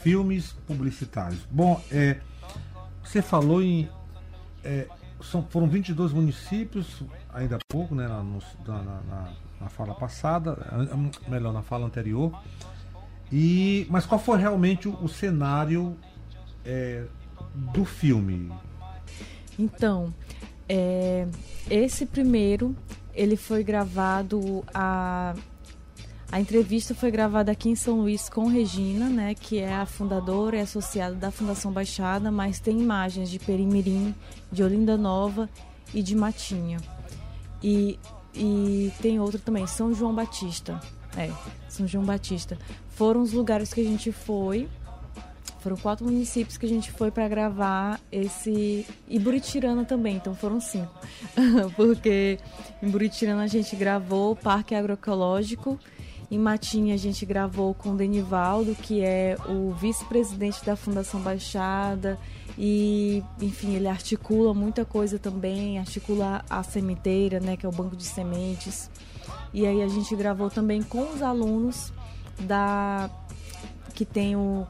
Filmes 0.00 0.52
Publicitários. 0.66 1.46
Bom, 1.50 1.82
é, 1.90 2.18
você 3.02 3.20
falou 3.20 3.60
em. 3.62 3.88
é, 4.64 4.86
são, 5.20 5.42
foram 5.50 5.68
22 5.68 6.12
municípios, 6.12 7.02
ainda 7.34 7.56
há 7.56 7.58
pouco, 7.68 7.94
né, 7.94 8.06
na, 8.06 8.22
na- 8.22 8.82
na- 8.82 9.32
na- 9.60 9.68
fala 9.68 9.92
passada, 9.94 10.56
melhor, 11.28 11.52
na 11.52 11.62
fala 11.62 11.84
anterior. 11.84 12.32
E, 13.32 13.86
mas 13.90 14.06
qual 14.06 14.18
foi 14.18 14.38
realmente 14.38 14.88
o, 14.88 14.92
o 15.02 15.08
cenário 15.08 15.96
é, 16.64 17.04
do 17.54 17.84
filme? 17.84 18.50
Então, 19.58 20.14
é, 20.68 21.26
esse 21.70 22.06
primeiro, 22.06 22.74
ele 23.14 23.36
foi 23.36 23.62
gravado 23.62 24.64
a 24.72 25.34
a 26.30 26.38
entrevista 26.38 26.94
foi 26.94 27.10
gravada 27.10 27.50
aqui 27.50 27.70
em 27.70 27.74
São 27.74 28.00
Luís 28.00 28.28
com 28.28 28.48
Regina, 28.48 29.08
né, 29.08 29.34
que 29.34 29.58
é 29.58 29.74
a 29.74 29.86
fundadora 29.86 30.58
e 30.58 30.60
associada 30.60 31.14
da 31.14 31.30
Fundação 31.30 31.72
Baixada, 31.72 32.30
mas 32.30 32.60
tem 32.60 32.78
imagens 32.78 33.30
de 33.30 33.38
Perimirim, 33.38 34.14
de 34.52 34.62
Olinda 34.62 34.98
Nova 34.98 35.48
e 35.94 36.02
de 36.02 36.14
Matinha. 36.14 36.78
E, 37.62 37.98
e 38.34 38.92
tem 39.00 39.18
outro 39.18 39.38
também, 39.38 39.66
São 39.66 39.94
João 39.94 40.14
Batista. 40.14 40.78
É, 41.16 41.30
São 41.68 41.86
João 41.86 42.04
Batista. 42.04 42.58
Foram 42.90 43.22
os 43.22 43.32
lugares 43.32 43.72
que 43.72 43.80
a 43.80 43.84
gente 43.84 44.12
foi. 44.12 44.68
Foram 45.60 45.76
quatro 45.76 46.04
municípios 46.04 46.56
que 46.56 46.66
a 46.66 46.68
gente 46.68 46.92
foi 46.92 47.10
para 47.10 47.26
gravar 47.28 48.00
esse. 48.12 48.86
E 49.08 49.18
Buritirana 49.18 49.84
também, 49.84 50.16
então 50.16 50.34
foram 50.34 50.60
cinco. 50.60 50.92
Porque 51.74 52.38
em 52.82 52.88
Buritirana 52.88 53.42
a 53.42 53.46
gente 53.48 53.74
gravou 53.74 54.32
o 54.32 54.36
Parque 54.36 54.74
Agroecológico. 54.74 55.78
Em 56.30 56.38
Matinha 56.38 56.94
a 56.94 56.98
gente 56.98 57.24
gravou 57.24 57.72
com 57.72 57.90
o 57.90 57.96
Denivaldo, 57.96 58.74
que 58.74 59.00
é 59.00 59.36
o 59.48 59.72
vice-presidente 59.72 60.64
da 60.64 60.76
Fundação 60.76 61.20
Baixada. 61.20 62.18
E, 62.56 63.22
enfim, 63.40 63.74
ele 63.74 63.86
articula 63.86 64.52
muita 64.52 64.84
coisa 64.84 65.18
também, 65.18 65.78
articula 65.78 66.44
a 66.50 66.62
sementeira, 66.62 67.38
né, 67.40 67.56
que 67.56 67.64
é 67.64 67.68
o 67.68 67.72
banco 67.72 67.96
de 67.96 68.04
sementes. 68.04 68.90
E 69.52 69.66
aí 69.66 69.82
a 69.82 69.88
gente 69.88 70.14
gravou 70.16 70.50
também 70.50 70.82
com 70.82 71.12
os 71.12 71.22
alunos 71.22 71.92
da 72.40 73.10
que 73.94 74.04
tem 74.04 74.36
o 74.36 74.66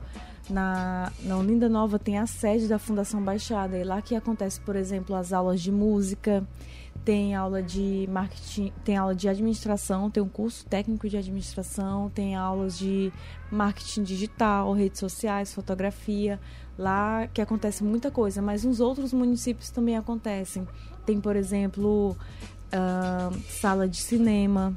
na, 0.49 1.12
na 1.23 1.37
Olinda 1.37 1.68
Nova 1.68 1.99
tem 1.99 2.18
a 2.18 2.27
sede 2.27 2.66
da 2.68 2.79
Fundação 2.79 3.23
Baixada, 3.23 3.77
e 3.79 3.85
lá 3.85 4.01
que 4.01 4.14
acontece, 4.14 4.61
por 4.61 4.77
exemplo, 4.77 5.14
as 5.14 5.33
aulas 5.33 5.61
de 5.61 5.71
música, 5.71 6.47
tem 7.05 7.35
aula 7.35 7.62
de 7.62 8.09
marketing, 8.11 8.73
tem 8.85 8.97
aula 8.97 9.14
de 9.14 9.29
administração, 9.29 10.11
tem 10.11 10.23
um 10.23 10.29
curso 10.29 10.66
técnico 10.66 11.09
de 11.09 11.16
administração, 11.16 12.11
tem 12.11 12.35
aulas 12.35 12.79
de 12.79 13.12
marketing 13.51 14.03
digital, 14.03 14.73
redes 14.73 14.99
sociais, 15.01 15.55
fotografia, 15.55 16.40
lá 16.79 17.27
que 17.29 17.40
acontece 17.40 17.83
muita 17.85 18.11
coisa, 18.11 18.42
mas 18.42 18.64
nos 18.64 18.81
outros 18.81 19.12
municípios 19.12 19.71
também 19.71 19.97
acontecem. 19.97 20.66
Tem, 21.07 21.21
por 21.21 21.37
exemplo, 21.37 22.16
ah, 22.72 23.31
sala 23.48 23.88
de 23.88 23.96
cinema, 23.98 24.74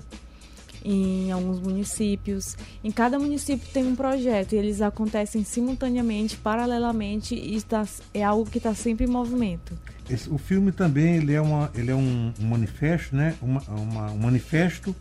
em 0.83 1.31
alguns 1.31 1.59
municípios. 1.59 2.57
Em 2.83 2.89
cada 2.91 3.19
município 3.19 3.67
tem 3.71 3.85
um 3.85 3.95
projeto 3.95 4.53
e 4.53 4.57
eles 4.57 4.81
acontecem 4.81 5.43
simultaneamente, 5.43 6.35
paralelamente 6.37 7.35
e 7.35 7.55
está, 7.55 7.85
é 8.13 8.23
algo 8.23 8.49
que 8.49 8.57
está 8.57 8.73
sempre 8.73 9.05
em 9.05 9.09
movimento. 9.09 9.77
Esse- 10.09 10.29
o 10.29 10.37
filme 10.39 10.71
também 10.71 11.17
ele 11.17 11.33
é, 11.33 11.41
uma, 11.41 11.69
ele 11.75 11.91
é 11.91 11.95
um, 11.95 12.33
um 12.39 12.47
manifesto, 12.47 13.15
né? 13.15 13.35
Uma, 13.41 13.61
uma- 13.69 14.11
um 14.11 14.17
manifesto 14.17 14.95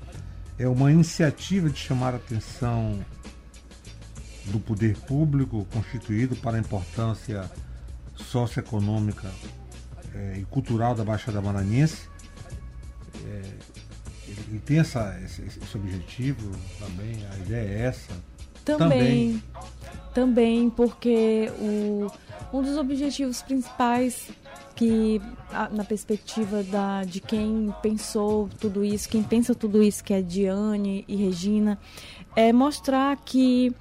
é 0.58 0.68
uma 0.68 0.92
iniciativa 0.92 1.70
de 1.70 1.78
chamar 1.78 2.12
a 2.12 2.16
atenção 2.18 2.98
do 4.52 4.60
poder 4.60 4.96
público 4.98 5.66
constituído 5.72 6.36
para 6.36 6.56
a 6.58 6.60
importância 6.60 7.50
socioeconômica 8.16 9.30
eh, 10.14 10.38
e 10.40 10.44
cultural 10.44 10.94
da 10.94 11.04
Baixada 11.04 11.40
Maranhense. 11.40 12.09
Eh, 13.26 13.42
ele, 14.28 14.60
tem 14.64 14.78
essa, 14.78 15.18
esse, 15.24 15.42
esse 15.42 15.76
objetivo 15.76 16.50
também, 16.78 17.16
a 17.32 17.36
ideia 17.38 17.68
é 17.68 17.80
essa. 17.86 18.12
Também, 18.64 19.42
também 20.14 20.70
porque 20.70 21.50
o, 21.58 22.06
um 22.52 22.62
dos 22.62 22.76
objetivos 22.76 23.42
principais 23.42 24.28
que 24.76 25.20
a- 25.52 25.68
na 25.70 25.84
perspectiva 25.84 26.62
da, 26.62 27.02
de 27.04 27.20
quem 27.20 27.74
pensou 27.82 28.48
tudo 28.60 28.84
isso, 28.84 29.08
quem 29.08 29.22
pensa 29.22 29.54
tudo 29.54 29.82
isso, 29.82 30.04
que 30.04 30.14
é 30.14 30.22
Diane 30.22 31.04
e 31.08 31.16
Regina, 31.16 31.78
é 32.36 32.52
mostrar 32.52 33.16
que 33.16 33.74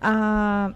a, 0.00 0.72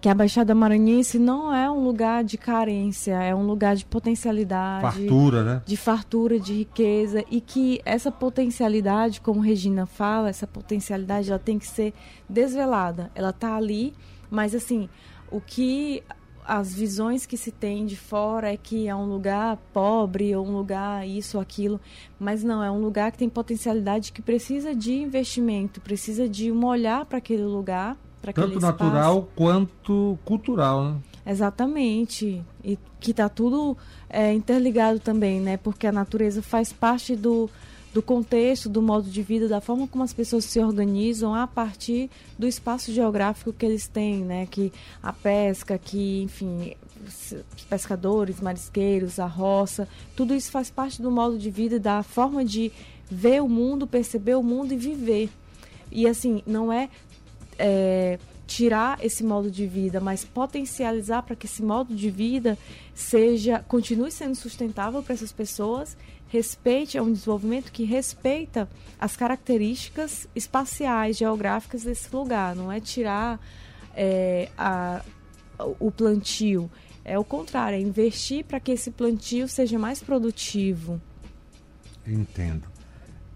que 0.00 0.08
a 0.08 0.14
Baixada 0.14 0.54
Maranhense 0.54 1.18
não 1.18 1.54
é 1.54 1.70
um 1.70 1.82
lugar 1.82 2.22
de 2.24 2.38
carência, 2.38 3.14
é 3.14 3.34
um 3.34 3.46
lugar 3.46 3.76
de 3.76 3.84
potencialidade 3.84 4.82
Fartura, 4.82 5.44
né? 5.44 5.62
de 5.64 5.76
fartura, 5.76 6.38
de 6.38 6.52
riqueza 6.54 7.24
e 7.30 7.40
que 7.40 7.80
essa 7.84 8.10
potencialidade, 8.10 9.20
como 9.20 9.40
Regina 9.40 9.86
fala, 9.86 10.28
essa 10.28 10.46
potencialidade 10.46 11.30
ela 11.30 11.38
tem 11.38 11.58
que 11.58 11.66
ser 11.66 11.92
desvelada. 12.28 13.10
Ela 13.14 13.30
está 13.30 13.56
ali, 13.56 13.94
mas 14.30 14.54
assim, 14.54 14.88
o 15.30 15.40
que 15.40 16.02
as 16.48 16.74
visões 16.74 17.26
que 17.26 17.36
se 17.36 17.52
tem 17.52 17.84
de 17.84 17.94
fora 17.94 18.50
é 18.50 18.56
que 18.56 18.88
é 18.88 18.96
um 18.96 19.04
lugar 19.04 19.58
pobre 19.70 20.34
ou 20.34 20.46
um 20.46 20.56
lugar 20.56 21.06
isso 21.06 21.36
ou 21.36 21.42
aquilo, 21.42 21.78
mas 22.18 22.42
não, 22.42 22.64
é 22.64 22.70
um 22.70 22.80
lugar 22.80 23.12
que 23.12 23.18
tem 23.18 23.28
potencialidade 23.28 24.12
que 24.12 24.22
precisa 24.22 24.74
de 24.74 24.94
investimento, 24.94 25.78
precisa 25.78 26.26
de 26.26 26.50
um 26.50 26.64
olhar 26.64 27.04
para 27.04 27.18
aquele 27.18 27.44
lugar, 27.44 27.98
Tanto 28.22 28.58
espaço. 28.58 28.60
natural 28.60 29.28
quanto 29.34 30.18
cultural, 30.24 30.84
né? 30.84 30.96
Exatamente. 31.26 32.42
E 32.64 32.78
que 32.98 33.10
está 33.10 33.28
tudo 33.28 33.76
é, 34.08 34.32
interligado 34.32 34.98
também, 34.98 35.40
né? 35.40 35.56
Porque 35.56 35.86
a 35.86 35.92
natureza 35.92 36.42
faz 36.42 36.72
parte 36.72 37.14
do, 37.14 37.50
do 37.92 38.02
contexto, 38.02 38.68
do 38.68 38.80
modo 38.80 39.08
de 39.08 39.22
vida, 39.22 39.46
da 39.46 39.60
forma 39.60 39.86
como 39.86 40.02
as 40.02 40.12
pessoas 40.12 40.46
se 40.46 40.58
organizam 40.58 41.34
a 41.34 41.46
partir 41.46 42.10
do 42.38 42.46
espaço 42.46 42.92
geográfico 42.92 43.52
que 43.52 43.66
eles 43.66 43.86
têm, 43.86 44.24
né? 44.24 44.46
Que 44.50 44.72
a 45.02 45.12
pesca, 45.12 45.78
que, 45.78 46.22
enfim, 46.22 46.74
os 47.06 47.34
pescadores, 47.68 48.40
marisqueiros, 48.40 49.18
a 49.18 49.26
roça, 49.26 49.86
tudo 50.16 50.34
isso 50.34 50.50
faz 50.50 50.70
parte 50.70 51.00
do 51.00 51.10
modo 51.10 51.38
de 51.38 51.50
vida, 51.50 51.78
da 51.78 52.02
forma 52.02 52.44
de 52.44 52.72
ver 53.10 53.42
o 53.42 53.48
mundo, 53.48 53.86
perceber 53.86 54.34
o 54.34 54.42
mundo 54.42 54.72
e 54.72 54.76
viver. 54.76 55.30
E 55.90 56.06
assim, 56.06 56.42
não 56.46 56.72
é 56.72 56.88
é, 57.58 58.18
tirar 58.46 59.04
esse 59.04 59.22
modo 59.22 59.50
de 59.50 59.66
vida, 59.66 60.00
mas 60.00 60.24
potencializar 60.24 61.22
para 61.22 61.36
que 61.36 61.46
esse 61.46 61.62
modo 61.62 61.94
de 61.94 62.10
vida 62.10 62.56
seja 62.94 63.62
continue 63.68 64.10
sendo 64.10 64.34
sustentável 64.34 65.02
para 65.02 65.14
essas 65.14 65.32
pessoas, 65.32 65.96
respeite 66.28 66.96
é 66.96 67.02
um 67.02 67.12
desenvolvimento 67.12 67.70
que 67.70 67.84
respeita 67.84 68.68
as 68.98 69.16
características 69.16 70.26
espaciais, 70.34 71.18
geográficas 71.18 71.82
desse 71.82 72.14
lugar. 72.14 72.56
Não 72.56 72.72
é 72.72 72.80
tirar 72.80 73.38
é, 73.94 74.48
a, 74.56 75.02
o 75.78 75.90
plantio, 75.90 76.70
é 77.04 77.18
o 77.18 77.24
contrário, 77.24 77.76
é 77.76 77.80
investir 77.80 78.44
para 78.44 78.60
que 78.60 78.72
esse 78.72 78.90
plantio 78.90 79.46
seja 79.46 79.78
mais 79.78 80.02
produtivo. 80.02 81.00
Entendo. 82.06 82.66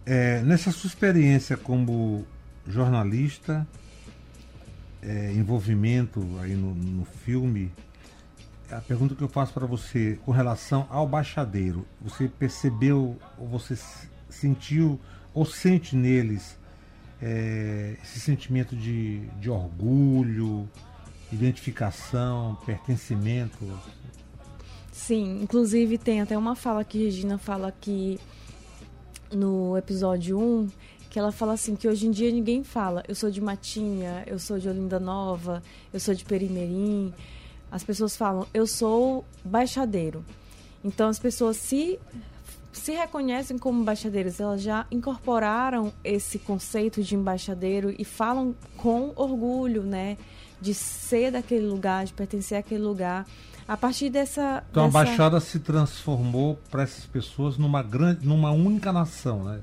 É, 0.04 0.40
nessa 0.42 0.70
sua 0.70 0.88
experiência 0.88 1.56
como 1.56 2.26
jornalista, 2.66 3.66
é, 5.02 5.32
envolvimento 5.32 6.24
aí 6.40 6.54
no, 6.54 6.74
no 6.74 7.04
filme, 7.04 7.72
a 8.70 8.80
pergunta 8.80 9.14
que 9.14 9.22
eu 9.22 9.28
faço 9.28 9.52
para 9.52 9.66
você 9.66 10.18
com 10.24 10.32
relação 10.32 10.86
ao 10.88 11.06
baixadeiro, 11.06 11.86
você 12.00 12.28
percebeu 12.28 13.18
ou 13.36 13.46
você 13.46 13.76
sentiu 14.30 14.98
ou 15.34 15.44
sente 15.44 15.94
neles 15.96 16.56
é, 17.20 17.96
esse 18.02 18.18
sentimento 18.20 18.74
de, 18.74 19.20
de 19.38 19.50
orgulho, 19.50 20.68
identificação, 21.30 22.56
pertencimento? 22.66 23.58
Sim, 24.90 25.42
inclusive 25.42 25.98
tem 25.98 26.20
até 26.20 26.36
uma 26.36 26.56
fala 26.56 26.84
que 26.84 27.04
Regina 27.04 27.38
fala 27.38 27.72
que 27.72 28.18
no 29.30 29.76
episódio 29.76 30.38
1, 30.38 30.68
que 31.12 31.18
ela 31.18 31.30
fala 31.30 31.52
assim 31.52 31.76
que 31.76 31.86
hoje 31.86 32.06
em 32.06 32.10
dia 32.10 32.32
ninguém 32.32 32.64
fala, 32.64 33.04
eu 33.06 33.14
sou 33.14 33.30
de 33.30 33.38
Matinha, 33.38 34.24
eu 34.26 34.38
sou 34.38 34.58
de 34.58 34.66
Olinda 34.66 34.98
Nova, 34.98 35.62
eu 35.92 36.00
sou 36.00 36.14
de 36.14 36.24
Perimerim. 36.24 37.12
As 37.70 37.84
pessoas 37.84 38.16
falam, 38.16 38.46
eu 38.54 38.66
sou 38.66 39.22
baixadeiro. 39.44 40.24
Então 40.82 41.10
as 41.10 41.18
pessoas 41.18 41.58
se 41.58 42.00
se 42.72 42.92
reconhecem 42.92 43.58
como 43.58 43.82
embaixadeiras, 43.82 44.40
elas 44.40 44.62
já 44.62 44.86
incorporaram 44.90 45.92
esse 46.02 46.38
conceito 46.38 47.02
de 47.02 47.14
embaixadeiro 47.14 47.94
e 47.98 48.06
falam 48.06 48.54
com 48.78 49.12
orgulho, 49.14 49.82
né? 49.82 50.16
De 50.62 50.72
ser 50.72 51.30
daquele 51.30 51.66
lugar, 51.66 52.06
de 52.06 52.14
pertencer 52.14 52.56
àquele 52.56 52.82
lugar. 52.82 53.26
A 53.68 53.76
partir 53.76 54.08
dessa. 54.08 54.64
Então 54.70 54.86
dessa... 54.86 54.98
a 54.98 55.04
Baixada 55.04 55.40
se 55.40 55.58
transformou 55.58 56.58
para 56.70 56.84
essas 56.84 57.04
pessoas 57.04 57.58
numa 57.58 57.82
grande, 57.82 58.26
numa 58.26 58.50
única 58.50 58.90
nação, 58.90 59.44
né? 59.44 59.60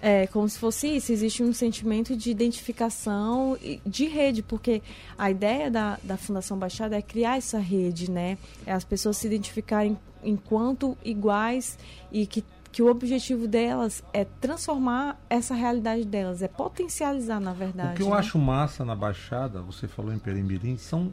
É, 0.00 0.26
como 0.28 0.48
se 0.48 0.58
fosse 0.58 0.86
isso, 0.96 1.12
existe 1.12 1.42
um 1.42 1.52
sentimento 1.52 2.16
de 2.16 2.30
identificação 2.30 3.58
de 3.84 4.06
rede, 4.06 4.42
porque 4.42 4.80
a 5.16 5.30
ideia 5.30 5.70
da, 5.70 5.98
da 6.02 6.16
Fundação 6.16 6.56
Baixada 6.56 6.96
é 6.96 7.02
criar 7.02 7.36
essa 7.36 7.58
rede, 7.58 8.10
né? 8.10 8.38
É 8.64 8.72
as 8.72 8.84
pessoas 8.84 9.16
se 9.16 9.26
identificarem 9.26 9.98
enquanto 10.22 10.96
iguais 11.04 11.78
e 12.12 12.26
que, 12.26 12.44
que 12.70 12.82
o 12.82 12.88
objetivo 12.88 13.48
delas 13.48 14.02
é 14.12 14.24
transformar 14.24 15.20
essa 15.28 15.54
realidade 15.54 16.04
delas, 16.04 16.42
é 16.42 16.48
potencializar, 16.48 17.40
na 17.40 17.52
verdade. 17.52 17.94
O 17.94 17.96
que 17.96 18.02
eu 18.02 18.10
né? 18.10 18.16
acho 18.16 18.38
massa 18.38 18.84
na 18.84 18.94
Baixada, 18.94 19.60
você 19.62 19.88
falou 19.88 20.12
em 20.12 20.18
Perimirim, 20.18 20.76
são 20.76 21.12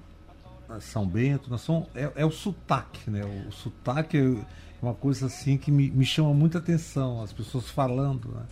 São 0.80 1.08
Bento, 1.08 1.56
são, 1.58 1.88
é, 1.95 2.12
é 2.15 2.26
o 2.26 2.32
sotaque, 2.32 3.10
né? 3.10 3.24
O, 3.24 3.50
o 3.50 3.52
sotaque 3.52 4.17
é 4.17 4.45
uma 4.80 4.93
coisa 4.93 5.26
assim 5.26 5.58
que 5.58 5.71
me, 5.71 5.89
me 5.89 6.06
chama 6.06 6.34
muita 6.36 6.60
atenção, 6.60 7.24
as 7.24 7.34
pessoas 7.34 7.67
falando, 7.69 8.30
né? 8.30 8.43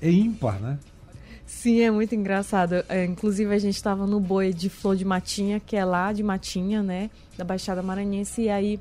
É 0.00 0.10
ímpar, 0.10 0.60
né? 0.60 0.78
Sim, 1.46 1.80
é 1.80 1.90
muito 1.90 2.14
engraçado. 2.14 2.84
É, 2.88 3.04
inclusive, 3.04 3.54
a 3.54 3.58
gente 3.58 3.76
estava 3.76 4.06
no 4.06 4.18
boi 4.18 4.52
de 4.52 4.70
Flor 4.70 4.96
de 4.96 5.04
Matinha, 5.04 5.60
que 5.60 5.76
é 5.76 5.84
lá 5.84 6.12
de 6.12 6.22
Matinha, 6.22 6.82
né? 6.82 7.10
Da 7.36 7.44
Baixada 7.44 7.82
Maranhense. 7.82 8.42
E 8.42 8.48
aí 8.48 8.80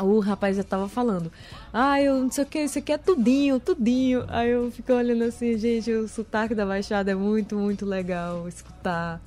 o 0.00 0.18
rapaz 0.20 0.56
já 0.56 0.64
tava 0.64 0.88
falando. 0.88 1.30
Ah, 1.72 2.00
eu 2.00 2.18
não 2.18 2.30
sei 2.30 2.44
o 2.44 2.46
que, 2.46 2.60
isso 2.60 2.78
aqui 2.78 2.92
é 2.92 2.98
tudinho, 2.98 3.60
tudinho. 3.60 4.24
Aí 4.28 4.50
eu 4.50 4.70
fico 4.70 4.92
olhando 4.92 5.24
assim, 5.24 5.56
gente, 5.58 5.92
o 5.92 6.08
sotaque 6.08 6.54
da 6.54 6.64
Baixada 6.64 7.10
é 7.10 7.14
muito, 7.14 7.56
muito 7.56 7.84
legal 7.84 8.48
escutar. 8.48 9.20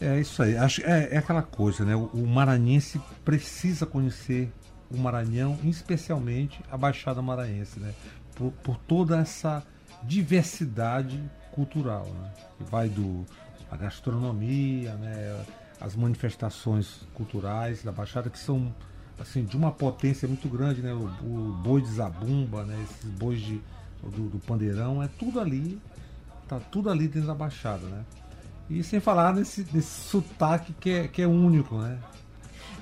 É 0.00 0.20
isso 0.20 0.42
aí. 0.42 0.56
Acho, 0.56 0.82
é, 0.82 1.08
é 1.12 1.18
aquela 1.18 1.42
coisa, 1.42 1.84
né? 1.84 1.94
O, 1.96 2.06
o 2.12 2.26
maranhense 2.26 3.00
precisa 3.24 3.84
conhecer 3.84 4.50
o 4.90 4.96
Maranhão, 4.96 5.58
especialmente 5.64 6.60
a 6.70 6.76
Baixada 6.76 7.20
Maranhense, 7.20 7.80
né? 7.80 7.92
Por, 8.34 8.52
por 8.62 8.76
toda 8.78 9.18
essa 9.18 9.62
diversidade 10.06 11.22
cultural, 11.52 12.06
né? 12.06 12.30
Que 12.58 12.64
vai 12.64 12.88
do 12.88 13.24
a 13.70 13.76
gastronomia, 13.76 14.94
né? 14.94 15.44
As 15.80 15.96
manifestações 15.96 17.00
culturais 17.14 17.82
da 17.82 17.92
Baixada 17.92 18.30
que 18.30 18.38
são 18.38 18.74
assim 19.18 19.44
de 19.44 19.56
uma 19.56 19.70
potência 19.70 20.26
muito 20.26 20.48
grande, 20.48 20.82
né? 20.82 20.92
O, 20.92 21.04
o 21.04 21.52
boi 21.62 21.80
de 21.80 21.88
zabumba, 21.88 22.64
né? 22.64 22.76
Esses 22.82 23.10
bois 23.10 23.40
de, 23.40 23.60
do, 24.02 24.28
do 24.28 24.38
pandeirão, 24.38 25.02
é 25.02 25.08
tudo 25.18 25.40
ali, 25.40 25.80
tá 26.48 26.58
tudo 26.58 26.90
ali 26.90 27.08
dentro 27.08 27.28
da 27.28 27.34
Baixada, 27.34 27.86
né? 27.86 28.04
E 28.68 28.82
sem 28.82 28.98
falar 28.98 29.34
nesse, 29.34 29.66
nesse 29.72 30.08
sotaque 30.08 30.72
que 30.74 30.90
é, 30.90 31.08
que 31.08 31.20
é 31.20 31.26
único, 31.26 31.76
né? 31.76 31.98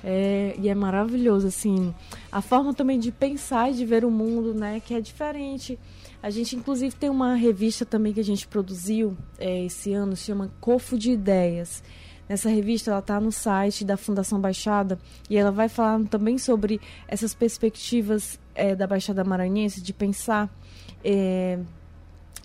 É, 0.03 0.55
e 0.59 0.67
é 0.67 0.75
maravilhoso, 0.75 1.47
assim, 1.47 1.93
a 2.29 2.41
forma 2.41 2.73
também 2.73 2.99
de 2.99 3.11
pensar 3.11 3.71
e 3.71 3.75
de 3.75 3.85
ver 3.85 4.03
o 4.03 4.11
mundo, 4.11 4.53
né, 4.53 4.81
que 4.81 4.93
é 4.93 4.99
diferente. 4.99 5.79
A 6.23 6.29
gente, 6.29 6.55
inclusive, 6.55 6.95
tem 6.95 7.09
uma 7.09 7.35
revista 7.35 7.85
também 7.85 8.13
que 8.13 8.19
a 8.21 8.23
gente 8.23 8.47
produziu 8.47 9.17
é, 9.37 9.65
esse 9.65 9.91
ano, 9.91 10.15
se 10.15 10.23
chama 10.23 10.49
Cofo 10.61 10.97
de 10.97 11.11
Ideias. 11.11 11.83
Nessa 12.29 12.47
revista, 12.47 12.91
ela 12.91 13.01
está 13.01 13.19
no 13.19 13.29
site 13.29 13.83
da 13.83 13.97
Fundação 13.97 14.39
Baixada 14.39 14.97
e 15.29 15.35
ela 15.35 15.51
vai 15.51 15.67
falar 15.67 16.01
também 16.05 16.37
sobre 16.37 16.79
essas 17.09 17.35
perspectivas 17.35 18.39
é, 18.55 18.73
da 18.73 18.87
Baixada 18.87 19.21
Maranhense 19.25 19.81
de 19.81 19.91
pensar 19.91 20.49
é, 21.03 21.59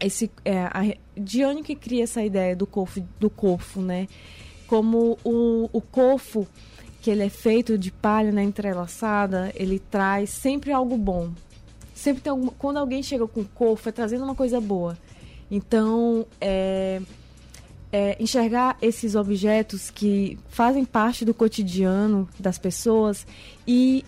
esse 0.00 0.28
é, 0.44 0.64
a, 0.64 1.62
que 1.62 1.76
cria 1.76 2.02
essa 2.02 2.20
ideia 2.20 2.56
do 2.56 2.66
cofo, 2.66 3.00
do 3.20 3.30
cofo, 3.30 3.80
né? 3.80 4.08
Como 4.66 5.16
o, 5.22 5.70
o 5.72 5.80
cofo 5.80 6.48
que 7.00 7.12
ele 7.12 7.22
é 7.22 7.28
feito 7.28 7.78
de 7.78 7.92
palha 7.92 8.32
né, 8.32 8.42
entrelaçada, 8.42 9.52
ele 9.54 9.78
traz 9.78 10.30
sempre 10.30 10.72
algo 10.72 10.96
bom. 10.98 11.30
Sempre 11.98 12.22
tem 12.22 12.30
alguma, 12.30 12.52
quando 12.52 12.76
alguém 12.76 13.02
chega 13.02 13.26
com 13.26 13.42
cofo, 13.42 13.88
é 13.88 13.92
trazendo 13.92 14.22
uma 14.22 14.34
coisa 14.36 14.60
boa. 14.60 14.96
Então, 15.50 16.24
é, 16.40 17.02
é, 17.90 18.16
enxergar 18.20 18.78
esses 18.80 19.16
objetos 19.16 19.90
que 19.90 20.38
fazem 20.48 20.84
parte 20.84 21.24
do 21.24 21.34
cotidiano 21.34 22.28
das 22.38 22.56
pessoas 22.56 23.26
e 23.66 24.04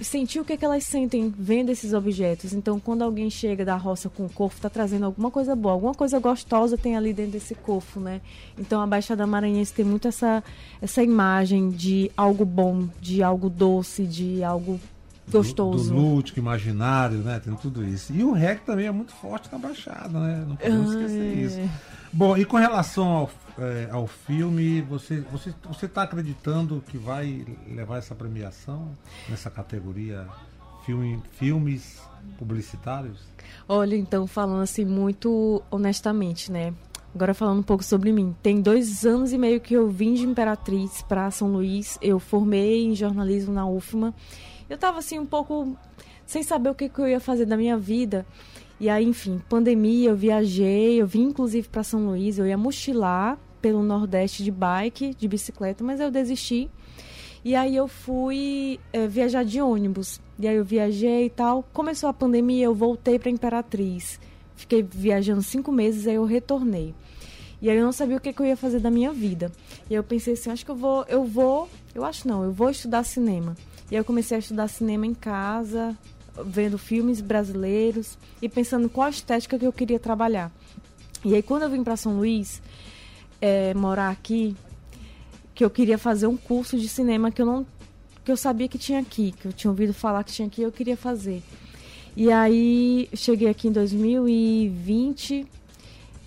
sentir 0.00 0.40
o 0.40 0.44
que, 0.44 0.54
é 0.54 0.56
que 0.56 0.64
elas 0.64 0.84
sentem 0.84 1.28
vendo 1.38 1.68
esses 1.68 1.92
objetos. 1.92 2.54
Então, 2.54 2.80
quando 2.80 3.02
alguém 3.02 3.28
chega 3.28 3.62
da 3.62 3.76
roça 3.76 4.08
com 4.08 4.26
cofo, 4.26 4.56
está 4.56 4.70
trazendo 4.70 5.04
alguma 5.04 5.30
coisa 5.30 5.54
boa, 5.54 5.74
alguma 5.74 5.94
coisa 5.94 6.18
gostosa 6.18 6.78
tem 6.78 6.96
ali 6.96 7.12
dentro 7.12 7.32
desse 7.32 7.54
cofo, 7.54 8.00
né? 8.00 8.22
Então, 8.58 8.80
a 8.80 8.86
Baixada 8.86 9.26
Maranhense 9.26 9.74
tem 9.74 9.84
muito 9.84 10.08
essa, 10.08 10.42
essa 10.80 11.02
imagem 11.02 11.68
de 11.68 12.10
algo 12.16 12.46
bom, 12.46 12.88
de 13.02 13.22
algo 13.22 13.50
doce, 13.50 14.04
de 14.06 14.42
algo 14.42 14.80
gostoso. 15.30 15.90
Do, 15.90 15.94
do 15.94 16.00
lúdico, 16.00 16.38
imaginário, 16.38 17.18
né? 17.18 17.40
Tem 17.40 17.54
tudo 17.56 17.84
isso. 17.84 18.12
E 18.12 18.22
o 18.22 18.32
REC 18.32 18.64
também 18.64 18.86
é 18.86 18.90
muito 18.90 19.12
forte 19.12 19.48
na 19.50 19.58
Baixada, 19.58 20.18
né? 20.20 20.44
Não 20.46 20.56
podemos 20.56 20.90
Ah, 20.90 20.94
esquecer 20.94 21.20
é. 21.22 21.34
isso. 21.34 21.70
Bom, 22.12 22.36
e 22.36 22.44
com 22.44 22.56
relação 22.56 23.06
ao, 23.08 23.30
é, 23.58 23.88
ao 23.90 24.06
filme, 24.06 24.80
você 24.82 25.14
está 25.14 25.30
você, 25.30 25.54
você 25.66 25.88
tá 25.88 26.02
acreditando 26.02 26.82
que 26.88 26.96
vai 26.96 27.44
levar 27.68 27.98
essa 27.98 28.14
premiação 28.14 28.88
nessa 29.28 29.50
categoria 29.50 30.26
filme, 30.86 31.20
filmes 31.32 32.00
publicitários? 32.38 33.18
Olha, 33.68 33.96
então, 33.96 34.26
falando 34.26 34.62
assim 34.62 34.84
muito 34.84 35.62
honestamente, 35.70 36.52
né? 36.52 36.72
Agora 37.14 37.32
falando 37.32 37.60
um 37.60 37.62
pouco 37.62 37.84
sobre 37.84 38.10
mim. 38.10 38.34
Tem 38.42 38.60
dois 38.60 39.06
anos 39.06 39.32
e 39.32 39.38
meio 39.38 39.60
que 39.60 39.74
eu 39.74 39.88
vim 39.88 40.14
de 40.14 40.26
Imperatriz 40.26 41.00
para 41.02 41.30
São 41.30 41.52
Luís. 41.52 41.96
Eu 42.02 42.18
formei 42.18 42.84
em 42.84 42.94
jornalismo 42.94 43.54
na 43.54 43.64
UFMA. 43.68 44.12
Eu 44.68 44.76
tava 44.76 44.98
assim 44.98 45.18
um 45.20 45.26
pouco 45.26 45.76
sem 46.26 46.42
saber 46.42 46.70
o 46.70 46.74
que, 46.74 46.88
que 46.88 46.98
eu 46.98 47.06
ia 47.06 47.20
fazer 47.20 47.46
da 47.46 47.56
minha 47.56 47.78
vida. 47.78 48.26
E 48.80 48.88
aí, 48.88 49.04
enfim, 49.04 49.40
pandemia, 49.48 50.10
eu 50.10 50.16
viajei, 50.16 51.00
eu 51.00 51.06
vim 51.06 51.22
inclusive 51.26 51.68
para 51.68 51.84
São 51.84 52.04
Luís, 52.06 52.38
eu 52.38 52.46
ia 52.46 52.58
mochilar 52.58 53.38
pelo 53.62 53.82
Nordeste 53.82 54.42
de 54.42 54.50
bike, 54.50 55.14
de 55.14 55.28
bicicleta, 55.28 55.84
mas 55.84 56.00
eu 56.00 56.10
desisti. 56.10 56.68
E 57.44 57.54
aí 57.54 57.76
eu 57.76 57.86
fui 57.86 58.80
eh, 58.92 59.06
viajar 59.06 59.44
de 59.44 59.60
ônibus. 59.60 60.20
E 60.38 60.48
aí 60.48 60.56
eu 60.56 60.64
viajei 60.64 61.26
e 61.26 61.30
tal. 61.30 61.62
Começou 61.72 62.08
a 62.08 62.12
pandemia, 62.12 62.64
eu 62.64 62.74
voltei 62.74 63.18
para 63.18 63.30
Imperatriz. 63.30 64.18
Fiquei 64.64 64.82
viajando 64.82 65.42
cinco 65.42 65.70
meses, 65.70 66.06
aí 66.06 66.14
eu 66.14 66.24
retornei. 66.24 66.94
E 67.60 67.68
aí 67.68 67.76
eu 67.76 67.84
não 67.84 67.92
sabia 67.92 68.16
o 68.16 68.20
que, 68.20 68.32
que 68.32 68.40
eu 68.40 68.46
ia 68.46 68.56
fazer 68.56 68.80
da 68.80 68.90
minha 68.90 69.12
vida. 69.12 69.52
E 69.90 69.92
aí 69.92 69.96
eu 69.96 70.02
pensei 70.02 70.32
assim, 70.32 70.50
acho 70.50 70.64
que 70.64 70.70
eu 70.70 70.74
vou, 70.74 71.04
eu 71.06 71.22
vou, 71.22 71.68
eu 71.94 72.02
acho 72.02 72.26
não, 72.26 72.42
eu 72.42 72.50
vou 72.50 72.70
estudar 72.70 73.04
cinema. 73.04 73.54
E 73.90 73.94
aí 73.94 74.00
eu 74.00 74.04
comecei 74.06 74.38
a 74.38 74.40
estudar 74.40 74.66
cinema 74.68 75.06
em 75.06 75.12
casa, 75.12 75.94
vendo 76.46 76.78
filmes 76.78 77.20
brasileiros 77.20 78.16
e 78.40 78.48
pensando 78.48 78.88
qual 78.88 79.06
a 79.06 79.10
estética 79.10 79.58
que 79.58 79.66
eu 79.66 79.72
queria 79.72 79.98
trabalhar. 79.98 80.50
E 81.22 81.34
aí 81.34 81.42
quando 81.42 81.64
eu 81.64 81.70
vim 81.70 81.84
para 81.84 81.98
São 81.98 82.16
Luís, 82.16 82.62
eh, 83.42 83.74
morar 83.74 84.08
aqui, 84.08 84.56
que 85.54 85.62
eu 85.62 85.68
queria 85.68 85.98
fazer 85.98 86.26
um 86.26 86.38
curso 86.38 86.78
de 86.78 86.88
cinema 86.88 87.30
que 87.30 87.42
eu 87.42 87.46
não 87.46 87.66
que 88.24 88.32
eu 88.32 88.36
sabia 88.38 88.66
que 88.66 88.78
tinha 88.78 89.00
aqui, 89.00 89.32
que 89.32 89.44
eu 89.44 89.52
tinha 89.52 89.70
ouvido 89.70 89.92
falar 89.92 90.24
que 90.24 90.32
tinha 90.32 90.48
aqui, 90.48 90.62
eu 90.62 90.72
queria 90.72 90.96
fazer. 90.96 91.42
E 92.16 92.30
aí 92.30 93.08
cheguei 93.14 93.48
aqui 93.48 93.68
em 93.68 93.72
2020, 93.72 95.46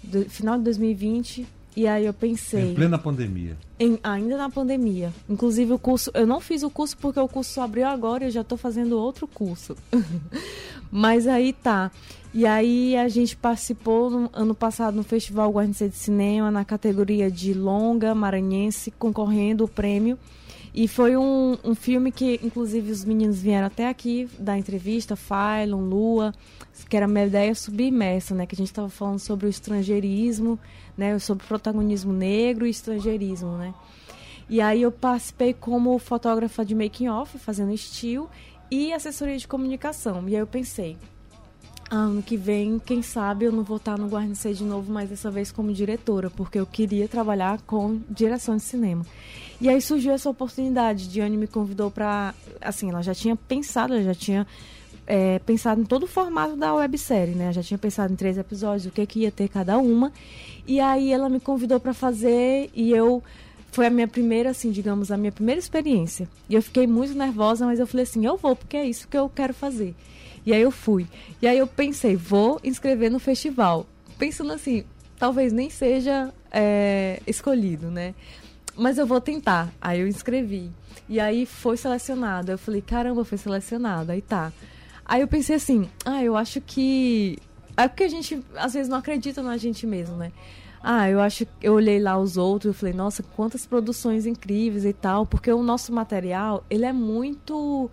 do- 0.03 0.29
final 0.29 0.57
de 0.57 0.63
2020, 0.65 1.45
e 1.75 1.87
aí 1.87 2.05
eu 2.05 2.13
pensei 2.13 2.71
Em 2.71 2.75
plena 2.75 2.97
pandemia. 2.97 3.55
em- 3.79 3.99
ainda 4.03 4.35
na 4.37 4.49
pandemia. 4.49 5.13
Inclusive 5.29 5.71
o 5.73 5.79
curso, 5.79 6.11
eu 6.13 6.25
não 6.27 6.39
fiz 6.41 6.63
o 6.63 6.69
curso 6.69 6.97
porque 6.97 7.19
o 7.19 7.27
curso 7.27 7.53
só 7.53 7.61
abriu 7.63 7.87
agora 7.87 8.23
e 8.23 8.27
eu 8.27 8.31
já 8.31 8.41
estou 8.41 8.57
fazendo 8.57 8.97
outro 8.97 9.27
curso. 9.27 9.75
Mas 10.91 11.27
aí 11.27 11.53
tá. 11.53 11.91
E 12.33 12.45
aí 12.45 12.95
a 12.97 13.07
gente 13.07 13.35
participou 13.35 14.09
no 14.09 14.29
ano 14.33 14.53
passado 14.53 14.95
no 14.95 15.03
Festival 15.03 15.49
Guarnice 15.51 15.87
de 15.89 15.95
Cinema 15.95 16.51
na 16.51 16.65
categoria 16.65 17.31
de 17.31 17.53
longa 17.53 18.13
maranhense, 18.13 18.91
concorrendo 18.91 19.63
o 19.63 19.67
prêmio. 19.67 20.17
E 20.79 20.87
foi 20.87 21.17
um, 21.17 21.57
um 21.63 21.73
filme 21.73 22.11
que, 22.11 22.39
inclusive, 22.43 22.91
os 22.91 23.03
meninos 23.03 23.41
vieram 23.41 23.65
até 23.65 23.89
aqui 23.89 24.29
dar 24.37 24.59
entrevista, 24.59 25.15
Phylon, 25.15 25.81
Lua, 25.81 26.31
que 26.87 26.95
era 26.95 27.07
uma 27.07 27.19
ideia 27.19 27.55
submersa, 27.55 28.35
né? 28.35 28.45
Que 28.45 28.53
a 28.53 28.59
gente 28.59 28.67
estava 28.67 28.87
falando 28.87 29.17
sobre 29.17 29.47
o 29.47 29.49
estrangeirismo, 29.49 30.59
né? 30.95 31.17
Sobre 31.17 31.43
o 31.43 31.47
protagonismo 31.47 32.13
negro 32.13 32.67
e 32.67 32.69
estrangeirismo, 32.69 33.57
né? 33.57 33.73
E 34.47 34.61
aí 34.61 34.83
eu 34.83 34.91
participei 34.91 35.51
como 35.51 35.97
fotógrafa 35.97 36.63
de 36.63 36.75
making 36.75 37.07
off, 37.07 37.39
fazendo 37.39 37.73
estilo 37.73 38.29
e 38.69 38.93
assessoria 38.93 39.35
de 39.35 39.47
comunicação. 39.47 40.29
E 40.29 40.35
aí 40.35 40.41
eu 40.41 40.45
pensei, 40.45 40.95
ano 41.89 42.21
que 42.21 42.35
vem, 42.35 42.79
quem 42.79 43.01
sabe 43.01 43.45
eu 43.45 43.51
não 43.51 43.63
vou 43.63 43.77
estar 43.77 43.97
no 43.97 44.07
Guarnicê 44.07 44.53
de 44.53 44.63
novo, 44.63 44.91
mas 44.91 45.09
dessa 45.09 45.31
vez 45.31 45.51
como 45.51 45.71
diretora, 45.71 46.29
porque 46.29 46.59
eu 46.59 46.65
queria 46.65 47.07
trabalhar 47.07 47.61
com 47.61 47.99
direção 48.09 48.57
de 48.57 48.63
cinema. 48.63 49.05
E 49.59 49.69
aí 49.69 49.81
surgiu 49.81 50.11
essa 50.11 50.29
oportunidade. 50.29 51.09
Diane 51.09 51.37
me 51.37 51.47
convidou 51.47 51.89
para, 51.89 52.33
assim, 52.61 52.89
ela 52.89 53.01
já 53.01 53.13
tinha 53.13 53.35
pensado, 53.35 53.93
ela 53.93 54.03
já 54.03 54.13
tinha 54.13 54.45
é, 55.07 55.39
pensado 55.39 55.81
em 55.81 55.85
todo 55.85 56.03
o 56.03 56.07
formato 56.07 56.55
da 56.55 56.75
websérie, 56.75 57.33
né? 57.33 57.51
Já 57.53 57.63
tinha 57.63 57.77
pensado 57.77 58.13
em 58.13 58.15
três 58.15 58.37
episódios, 58.37 58.85
o 58.85 58.91
que, 58.91 59.05
que 59.05 59.19
ia 59.21 59.31
ter 59.31 59.47
cada 59.47 59.77
uma. 59.77 60.11
E 60.67 60.79
aí 60.79 61.11
ela 61.11 61.29
me 61.29 61.39
convidou 61.39 61.79
para 61.79 61.93
fazer 61.93 62.69
e 62.75 62.91
eu 62.91 63.23
foi 63.71 63.85
a 63.87 63.89
minha 63.89 64.07
primeira, 64.07 64.49
assim, 64.49 64.71
digamos, 64.71 65.11
a 65.11 65.17
minha 65.17 65.31
primeira 65.31 65.59
experiência. 65.59 66.27
E 66.49 66.55
eu 66.55 66.61
fiquei 66.61 66.85
muito 66.85 67.13
nervosa, 67.13 67.65
mas 67.65 67.79
eu 67.79 67.87
falei 67.87 68.03
assim, 68.03 68.25
eu 68.25 68.37
vou, 68.37 68.55
porque 68.55 68.77
é 68.77 68.85
isso 68.85 69.07
que 69.07 69.17
eu 69.17 69.29
quero 69.29 69.53
fazer. 69.53 69.95
E 70.47 70.53
aí 70.53 70.61
eu 70.61 70.71
fui. 70.71 71.05
E 71.41 71.45
aí 71.45 71.57
eu 71.57 71.67
pensei, 71.67 72.15
vou 72.15 72.57
inscrever 72.63 73.11
no 73.11 73.19
festival. 73.19 73.85
Pensando 74.17 74.53
assim, 74.53 74.85
talvez 75.19 75.51
nem 75.51 75.69
seja 75.69 76.33
é, 76.49 77.21
escolhido, 77.27 77.91
né? 77.91 78.15
Mas 78.73 78.97
eu 78.97 79.05
vou 79.05 79.19
tentar. 79.19 79.73
Aí 79.81 79.99
eu 79.99 80.07
inscrevi. 80.07 80.71
E 81.09 81.19
aí 81.19 81.45
foi 81.45 81.75
selecionado. 81.75 82.49
Eu 82.49 82.57
falei, 82.57 82.81
caramba, 82.81 83.25
foi 83.25 83.37
selecionado. 83.37 84.09
Aí 84.09 84.21
tá. 84.21 84.53
Aí 85.05 85.19
eu 85.19 85.27
pensei 85.27 85.57
assim, 85.57 85.89
ah, 86.05 86.23
eu 86.23 86.37
acho 86.37 86.61
que. 86.61 87.37
É 87.75 87.89
porque 87.89 88.05
a 88.05 88.09
gente 88.09 88.41
às 88.55 88.73
vezes 88.73 88.87
não 88.87 88.99
acredita 88.99 89.43
na 89.43 89.57
gente 89.57 89.85
mesmo, 89.85 90.15
né? 90.15 90.31
Ah, 90.81 91.09
eu 91.09 91.19
acho 91.19 91.45
eu 91.61 91.73
olhei 91.73 91.99
lá 91.99 92.17
os 92.17 92.37
outros 92.37 92.73
e 92.73 92.79
falei, 92.79 92.93
nossa, 92.93 93.21
quantas 93.21 93.65
produções 93.65 94.25
incríveis 94.25 94.85
e 94.85 94.93
tal, 94.93 95.25
porque 95.25 95.51
o 95.51 95.61
nosso 95.61 95.91
material, 95.91 96.63
ele 96.69 96.85
é 96.85 96.93
muito 96.93 97.91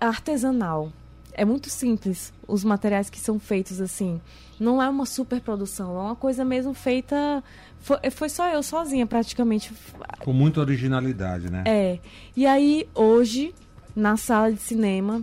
artesanal. 0.00 0.90
É 1.34 1.44
muito 1.44 1.70
simples 1.70 2.32
os 2.46 2.62
materiais 2.62 3.08
que 3.08 3.18
são 3.18 3.38
feitos 3.38 3.80
assim. 3.80 4.20
Não 4.60 4.82
é 4.82 4.88
uma 4.88 5.06
super 5.06 5.40
produção, 5.40 5.96
é 5.96 6.02
uma 6.02 6.16
coisa 6.16 6.44
mesmo 6.44 6.74
feita. 6.74 7.42
Foi, 7.80 7.98
foi 8.10 8.28
só 8.28 8.48
eu 8.48 8.62
sozinha, 8.62 9.06
praticamente. 9.06 9.72
Com 10.20 10.32
muita 10.32 10.60
originalidade, 10.60 11.50
né? 11.50 11.64
É. 11.66 11.98
E 12.36 12.46
aí, 12.46 12.88
hoje, 12.94 13.54
na 13.94 14.16
sala 14.16 14.52
de 14.52 14.60
cinema, 14.60 15.22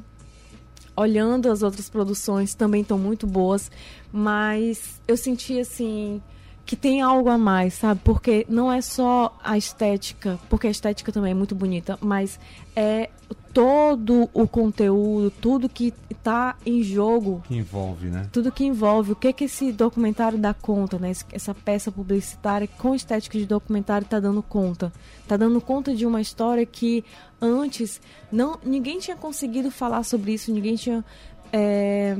olhando 0.95 1.49
as 1.49 1.63
outras 1.63 1.89
produções, 1.89 2.53
também 2.53 2.81
estão 2.81 2.97
muito 2.97 3.25
boas, 3.25 3.71
mas 4.11 4.99
eu 5.07 5.15
senti 5.15 5.59
assim 5.59 6.21
que 6.69 6.75
tem 6.75 7.01
algo 7.01 7.31
a 7.31 7.37
mais, 7.37 7.73
sabe? 7.73 7.99
Porque 8.03 8.45
não 8.47 8.71
é 8.71 8.79
só 8.79 9.35
a 9.43 9.57
estética, 9.57 10.39
porque 10.47 10.67
a 10.67 10.69
estética 10.69 11.11
também 11.11 11.31
é 11.31 11.33
muito 11.33 11.55
bonita, 11.55 11.97
mas 11.99 12.39
é 12.75 13.09
todo 13.51 14.29
o 14.35 14.47
conteúdo, 14.47 15.31
tudo 15.41 15.67
que 15.67 15.91
está 16.11 16.55
em 16.63 16.83
jogo. 16.83 17.41
Que 17.47 17.55
envolve, 17.55 18.09
né? 18.09 18.29
Tudo 18.31 18.51
que 18.51 18.63
envolve. 18.63 19.13
O 19.13 19.15
que 19.15 19.33
que 19.33 19.45
esse 19.45 19.71
documentário 19.71 20.37
dá 20.37 20.53
conta, 20.53 20.99
né? 20.99 21.11
Essa 21.31 21.55
peça 21.55 21.91
publicitária 21.91 22.67
com 22.77 22.93
estética 22.93 23.39
de 23.39 23.47
documentário 23.47 24.05
está 24.05 24.19
dando 24.19 24.43
conta. 24.43 24.93
Está 25.23 25.37
dando 25.37 25.59
conta 25.59 25.95
de 25.95 26.05
uma 26.05 26.21
história 26.21 26.67
que 26.67 27.03
antes 27.41 27.99
não 28.31 28.59
ninguém 28.63 28.99
tinha 28.99 29.17
conseguido 29.17 29.71
falar 29.71 30.03
sobre 30.03 30.33
isso, 30.33 30.53
ninguém 30.53 30.75
tinha. 30.75 31.03
É, 31.51 32.15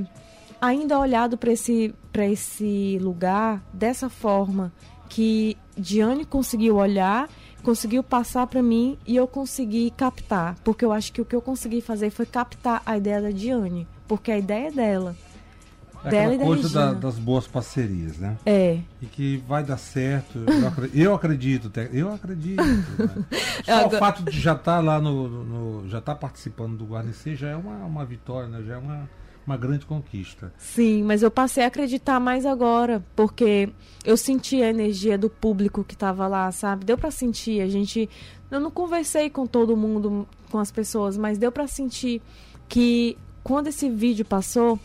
ainda 0.62 1.00
olhado 1.00 1.38
para 1.38 1.52
esse, 1.52 1.94
esse 2.14 2.98
lugar 3.02 3.64
dessa 3.74 4.10
forma 4.10 4.72
que 5.08 5.58
Diane 5.76 6.24
conseguiu 6.24 6.76
olhar, 6.76 7.28
conseguiu 7.64 8.04
passar 8.04 8.46
para 8.48 8.62
mim 8.62 8.98
e 9.06 9.16
eu 9.16 9.28
consegui 9.28 9.92
captar. 9.92 10.56
Porque 10.64 10.86
eu 10.86 10.92
acho 10.92 11.12
que 11.12 11.22
o 11.22 11.26
que 11.26 11.36
eu 11.36 11.42
consegui 11.42 11.82
fazer 11.82 12.10
foi 12.12 12.26
captar 12.26 12.82
a 12.86 12.98
ideia 12.98 13.22
da 13.22 13.32
Diane. 13.32 13.88
Porque 14.08 14.32
a 14.32 14.38
ideia 14.38 14.68
é 14.68 14.72
dela. 14.72 15.16
É 16.04 16.10
dela 16.10 16.34
aquela 16.36 16.46
coisa 16.46 16.70
da, 16.70 16.94
das 16.94 17.20
boas 17.20 17.46
parcerias, 17.46 18.18
né? 18.18 18.38
É. 18.46 18.80
E 19.02 19.06
que 19.06 19.38
vai 19.48 19.64
dar 19.64 19.78
certo. 19.78 20.40
Eu 20.94 21.14
acredito, 21.16 21.72
eu 21.92 22.14
acredito. 22.14 22.64
Né? 22.64 23.26
Só 23.66 23.88
o 23.88 23.92
fato 23.92 24.24
de 24.24 24.40
já 24.40 24.54
estar 24.54 24.78
tá 24.78 24.80
lá 24.80 25.02
no, 25.02 25.28
no, 25.28 25.90
já 25.90 25.98
estar 25.98 26.14
tá 26.14 26.20
participando 26.20 26.78
do 26.78 26.86
Guarnecer 26.86 27.36
já 27.36 27.50
é 27.50 27.56
uma, 27.56 27.76
uma 27.86 28.06
vitória, 28.06 28.48
né? 28.48 28.64
Já 28.66 28.76
é 28.76 28.78
uma 28.78 29.10
uma 29.50 29.58
grande 29.58 29.84
conquista. 29.84 30.54
Sim, 30.60 31.02
mas 31.02 31.24
eu 31.24 31.32
passei 31.32 31.64
a 31.64 31.68
acreditar 31.68 32.20
mais 32.20 32.46
agora, 32.46 33.04
porque 33.16 33.70
eu 34.06 34.16
senti 34.16 34.62
a 34.62 34.70
energia 34.70 35.18
do 35.18 35.28
público 35.28 35.84
que 35.84 35.96
estava 35.96 36.28
lá, 36.28 36.52
sabe? 36.52 36.86
Deu 36.86 36.98
para 36.98 37.10
sentir. 37.10 37.60
A 37.62 37.68
gente, 37.68 38.08
eu 38.52 38.60
não 38.60 38.70
conversei 38.70 39.28
com 39.28 39.48
todo 39.48 39.76
mundo, 39.76 40.28
com 40.52 40.60
as 40.60 40.72
pessoas, 40.72 41.18
mas 41.18 41.40
deu 41.40 41.52
para 41.52 41.66
sentir 41.66 42.22
que 42.68 43.18
quando 43.44 43.68
esse 43.68 43.90
vídeo 43.90 44.24
passou, 44.24 44.80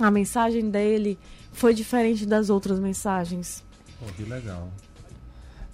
a 0.00 0.10
mensagem 0.10 0.68
dele 0.68 1.16
foi 1.52 1.72
diferente 1.72 2.26
das 2.26 2.50
outras 2.50 2.80
mensagens. 2.80 3.62
Pô, 4.00 4.06
que 4.16 4.24
legal. 4.24 4.68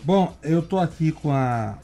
Bom, 0.04 0.36
eu 0.42 0.60
tô 0.60 0.78
aqui 0.78 1.12
com 1.12 1.32
a 1.32 1.78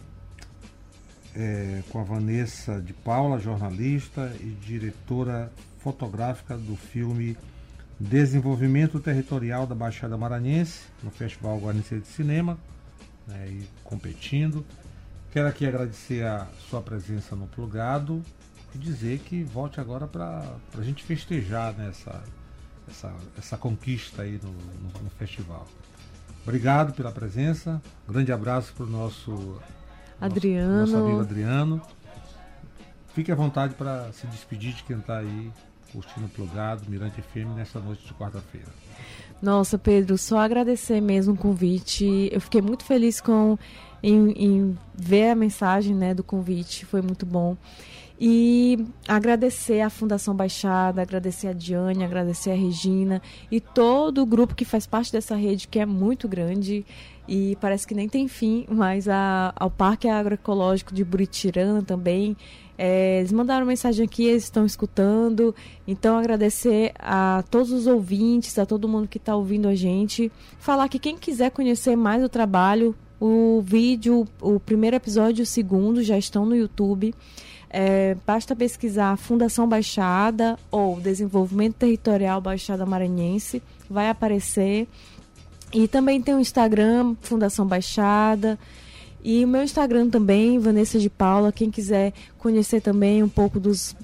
é, 1.35 1.83
com 1.91 2.01
a 2.01 2.05
Vanessa 2.05 2.81
de 2.81 2.93
Paula, 2.93 3.39
jornalista 3.41 4.31
e 4.41 4.51
diretora 4.51 5.51
fotográfica 5.85 6.57
do 6.57 6.75
filme 6.75 7.37
Desenvolvimento 8.01 8.99
Territorial 8.99 9.67
da 9.67 9.75
Baixada 9.75 10.17
Maranhense, 10.17 10.81
no 11.03 11.11
Festival 11.11 11.59
Guarnecer 11.59 12.01
de 12.01 12.09
Cinema, 12.09 12.59
né, 13.27 13.49
e 13.49 13.69
competindo. 13.85 14.65
Quero 15.31 15.47
aqui 15.47 15.67
agradecer 15.67 16.25
a 16.25 16.47
sua 16.71 16.81
presença 16.81 17.37
no 17.37 17.47
Plugado 17.47 18.23
e 18.75 18.79
dizer 18.79 19.19
que 19.19 19.45
volte 19.45 19.79
agora 19.79 20.07
para 20.07 20.57
a 20.77 20.83
gente 20.83 21.05
festejar 21.05 21.75
nessa 21.75 22.13
né, 22.13 22.23
essa, 22.89 23.13
essa 23.39 23.57
conquista 23.57 24.23
aí 24.23 24.41
no, 24.43 24.51
no, 24.51 25.05
no, 25.05 25.11
festival. 25.11 25.67
Obrigado 26.43 26.95
pela 26.95 27.11
presença, 27.11 27.81
grande 28.09 28.33
abraço 28.33 28.73
para 28.75 28.85
o 28.85 28.89
nosso 28.89 29.61
Adriano. 30.21 30.81
Nosso, 30.81 30.93
nosso 30.93 31.05
amigo 31.05 31.21
Adriano. 31.21 31.83
Fique 33.15 33.31
à 33.31 33.35
vontade 33.35 33.75
para 33.75 34.13
se 34.13 34.27
despedir 34.27 34.75
de 34.75 34.83
quem 34.83 34.99
está 34.99 35.19
aí 35.19 35.53
curtindo 35.93 36.29
Plugado, 36.29 36.89
Mirante 36.89 37.23
FM, 37.23 37.57
nessa 37.57 37.79
noite 37.81 38.07
de 38.07 38.15
quarta-feira. 38.15 38.69
Nossa, 39.41 39.79
Pedro, 39.79 40.17
só 40.17 40.39
agradecer 40.39 41.01
mesmo 41.01 41.35
o 41.35 41.37
convite. 41.37 42.29
Eu 42.33 42.41
fiquei 42.41 42.63
muito 42.63 42.85
feliz 42.85 43.21
com 43.21 43.59
em, 44.03 44.31
em 44.33 44.79
ver 44.95 45.31
a 45.31 45.35
mensagem 45.35 45.95
né, 45.95 46.15
do 46.15 46.23
convite, 46.23 46.85
foi 46.85 47.01
muito 47.01 47.25
bom. 47.25 47.57
E 48.21 48.87
agradecer 49.09 49.81
à 49.81 49.91
Fundação 49.91 50.37
Baixada, 50.37 51.03
agradecer 51.03 51.49
a 51.49 51.53
Diane, 51.53 52.05
agradecer 52.05 52.53
a 52.53 52.55
Regina 52.55 53.21
e 53.51 53.61
todo 53.61 54.23
o 54.23 54.27
grupo 54.27 54.55
que 54.55 54.65
faz 54.65 54.87
parte 54.87 55.11
dessa 55.11 55.35
rede, 55.35 55.67
que 55.67 55.81
é 55.81 55.87
muito 55.87 56.29
grande 56.29 56.87
e 57.27 57.57
parece 57.61 57.87
que 57.87 57.95
nem 57.95 58.09
tem 58.09 58.29
fim, 58.29 58.67
mas 58.69 59.09
a, 59.09 59.53
ao 59.57 59.71
Parque 59.71 60.09
Agroecológico 60.09 60.95
de 60.95 61.03
Buritirã 61.03 61.81
também. 61.83 62.37
É, 62.77 63.19
eles 63.19 63.33
mandaram 63.33 63.65
mensagem 63.65 64.05
aqui, 64.05 64.25
eles 64.25 64.45
estão 64.45 64.67
escutando. 64.67 65.55
Então, 65.87 66.19
agradecer 66.19 66.93
a 66.99 67.45
todos 67.51 67.73
os 67.73 67.87
ouvintes, 67.87 68.59
a 68.59 68.67
todo 68.67 68.89
mundo 68.89 69.09
que 69.09 69.19
está 69.19 69.37
ouvindo 69.37 69.69
a 69.69 69.75
gente. 69.75 70.31
Falar 70.59 70.89
que 70.89 70.99
quem 70.99 71.17
quiser 71.17 71.51
conhecer 71.51 71.97
mais 71.97 72.23
o 72.23 72.29
trabalho, 72.29 72.95
o 73.21 73.63
vídeo, 73.65 74.27
o 74.41 74.59
primeiro 74.59 74.97
episódio 74.97 75.43
e 75.43 75.45
o 75.45 75.47
segundo 75.47 76.03
já 76.03 76.19
estão 76.19 76.45
no 76.45 76.57
YouTube. 76.57 77.15
É, 77.71 78.17
basta 78.25 78.55
pesquisar 78.55 79.17
Fundação 79.17 79.69
Baixada 79.69 80.57
ou 80.71 81.01
Desenvolvimento 81.01 81.75
Territorial 81.75 82.41
Baixada 82.41 82.87
Maranhense, 82.87 83.63
vai 83.91 84.09
aparecer. 84.09 84.87
E 85.73 85.89
também 85.89 86.23
tem 86.23 86.35
o 86.35 86.41
Instagram, 86.41 87.17
Fundação 87.21 87.67
Baixada. 87.67 88.59
E 89.25 89.43
o 89.43 89.49
meu 89.49 89.63
Instagram 89.63 90.11
também, 90.11 90.59
Vanessa 90.59 90.99
de 90.99 91.09
Paula. 91.09 91.51
Quem 91.51 91.71
quiser 91.71 92.13
conhecer 92.39 92.83
também 92.83 93.23
um 93.23 93.29
pouco 93.29 93.59
dos 93.59 93.97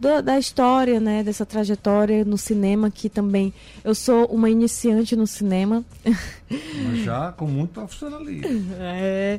da, 0.00 0.20
da, 0.20 0.38
história, 0.38 0.98
né, 0.98 1.22
dessa 1.22 1.46
trajetória 1.46 2.24
no 2.24 2.36
cinema, 2.36 2.90
que 2.90 3.08
também 3.08 3.52
eu 3.82 3.94
sou 3.94 4.26
uma 4.26 4.50
iniciante 4.50 5.14
no 5.14 5.26
cinema. 5.26 5.84
Mas 6.04 7.04
já 7.04 7.32
com 7.32 7.46
muito 7.46 7.72
profissionalismo. 7.72 8.44
É, 8.78 9.38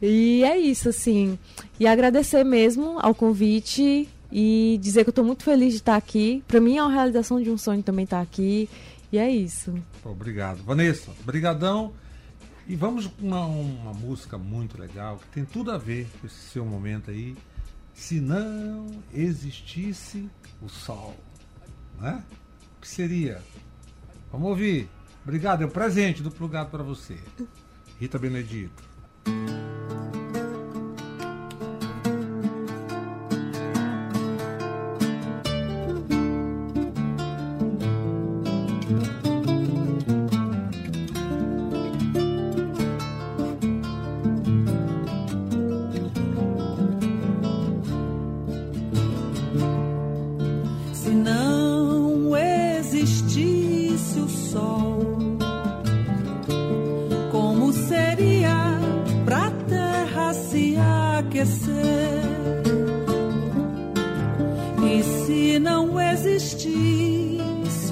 e 0.00 0.44
é 0.44 0.58
isso, 0.58 0.88
assim. 0.88 1.38
E 1.78 1.86
agradecer 1.86 2.44
mesmo 2.44 2.98
ao 3.00 3.14
convite 3.14 4.08
e 4.30 4.78
dizer 4.80 5.04
que 5.04 5.08
eu 5.08 5.12
estou 5.12 5.24
muito 5.24 5.42
feliz 5.42 5.72
de 5.72 5.78
estar 5.78 5.96
aqui. 5.96 6.42
Para 6.46 6.60
mim 6.60 6.76
é 6.76 6.82
uma 6.82 6.92
realização 6.92 7.40
de 7.40 7.50
um 7.50 7.58
sonho 7.58 7.82
também 7.82 8.04
estar 8.04 8.20
aqui. 8.20 8.68
E 9.12 9.18
é 9.18 9.30
isso. 9.30 9.72
Obrigado. 10.04 10.62
Vanessa, 10.64 11.10
brigadão. 11.24 11.92
E 12.66 12.76
vamos 12.76 13.06
com 13.06 13.26
uma, 13.26 13.44
uma 13.44 13.92
música 13.92 14.38
muito 14.38 14.80
legal, 14.80 15.18
que 15.18 15.26
tem 15.28 15.44
tudo 15.44 15.70
a 15.70 15.78
ver 15.78 16.08
com 16.20 16.26
esse 16.26 16.50
seu 16.50 16.64
momento 16.64 17.10
aí. 17.10 17.36
Se 17.92 18.20
não 18.20 19.02
existisse 19.12 20.28
o 20.62 20.68
sol, 20.68 21.14
né? 22.00 22.24
O 22.76 22.80
que 22.80 22.88
seria? 22.88 23.42
Vamos 24.32 24.48
ouvir. 24.48 24.88
Obrigado, 25.22 25.62
é 25.62 25.66
um 25.66 25.70
presente 25.70 26.22
do 26.22 26.30
Plugado 26.30 26.70
para 26.70 26.82
você. 26.82 27.18
Rita 28.00 28.18
Benedito. 28.18 28.82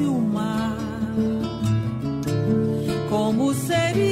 Existisse 0.02 0.06
o 0.06 0.18
mar, 0.18 0.76
como 3.08 3.54
seria 3.54 4.11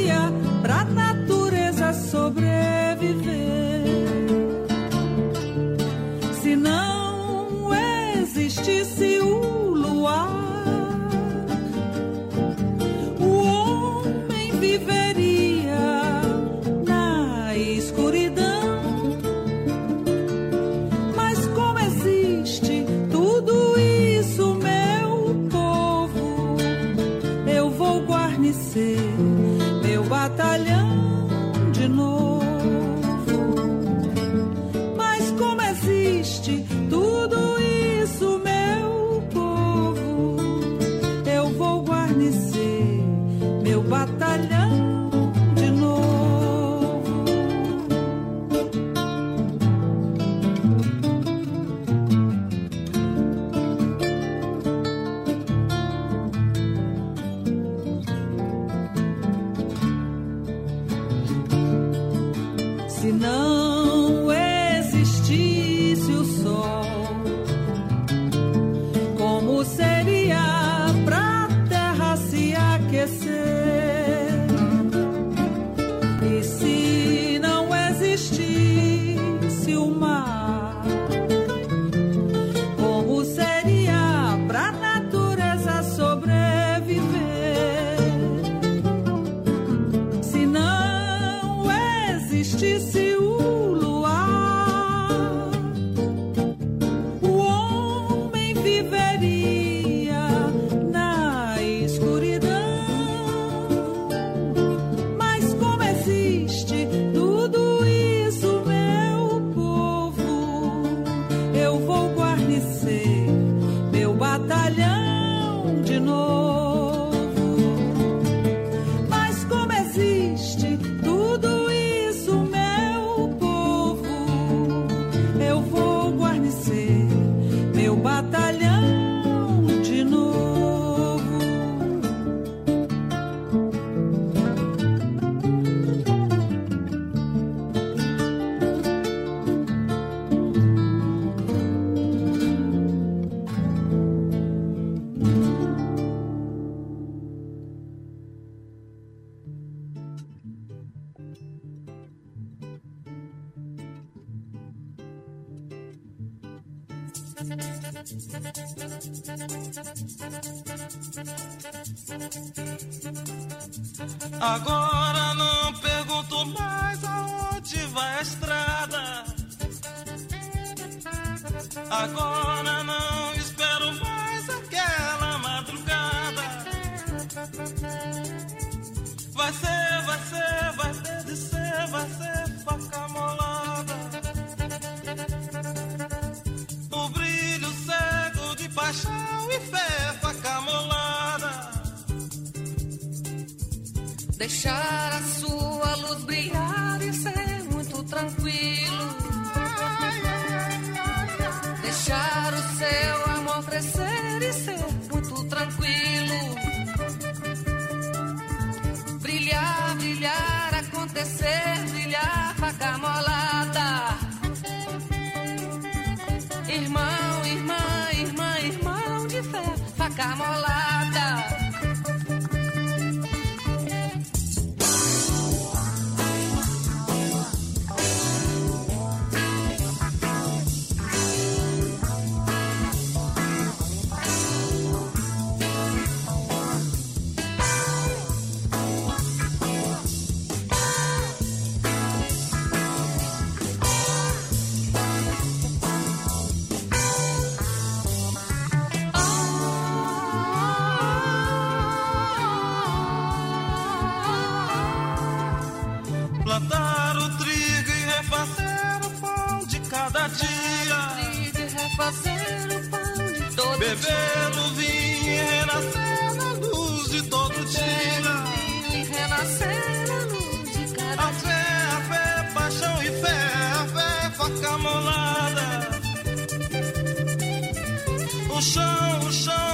O 278.61 278.63
chão, 278.63 279.70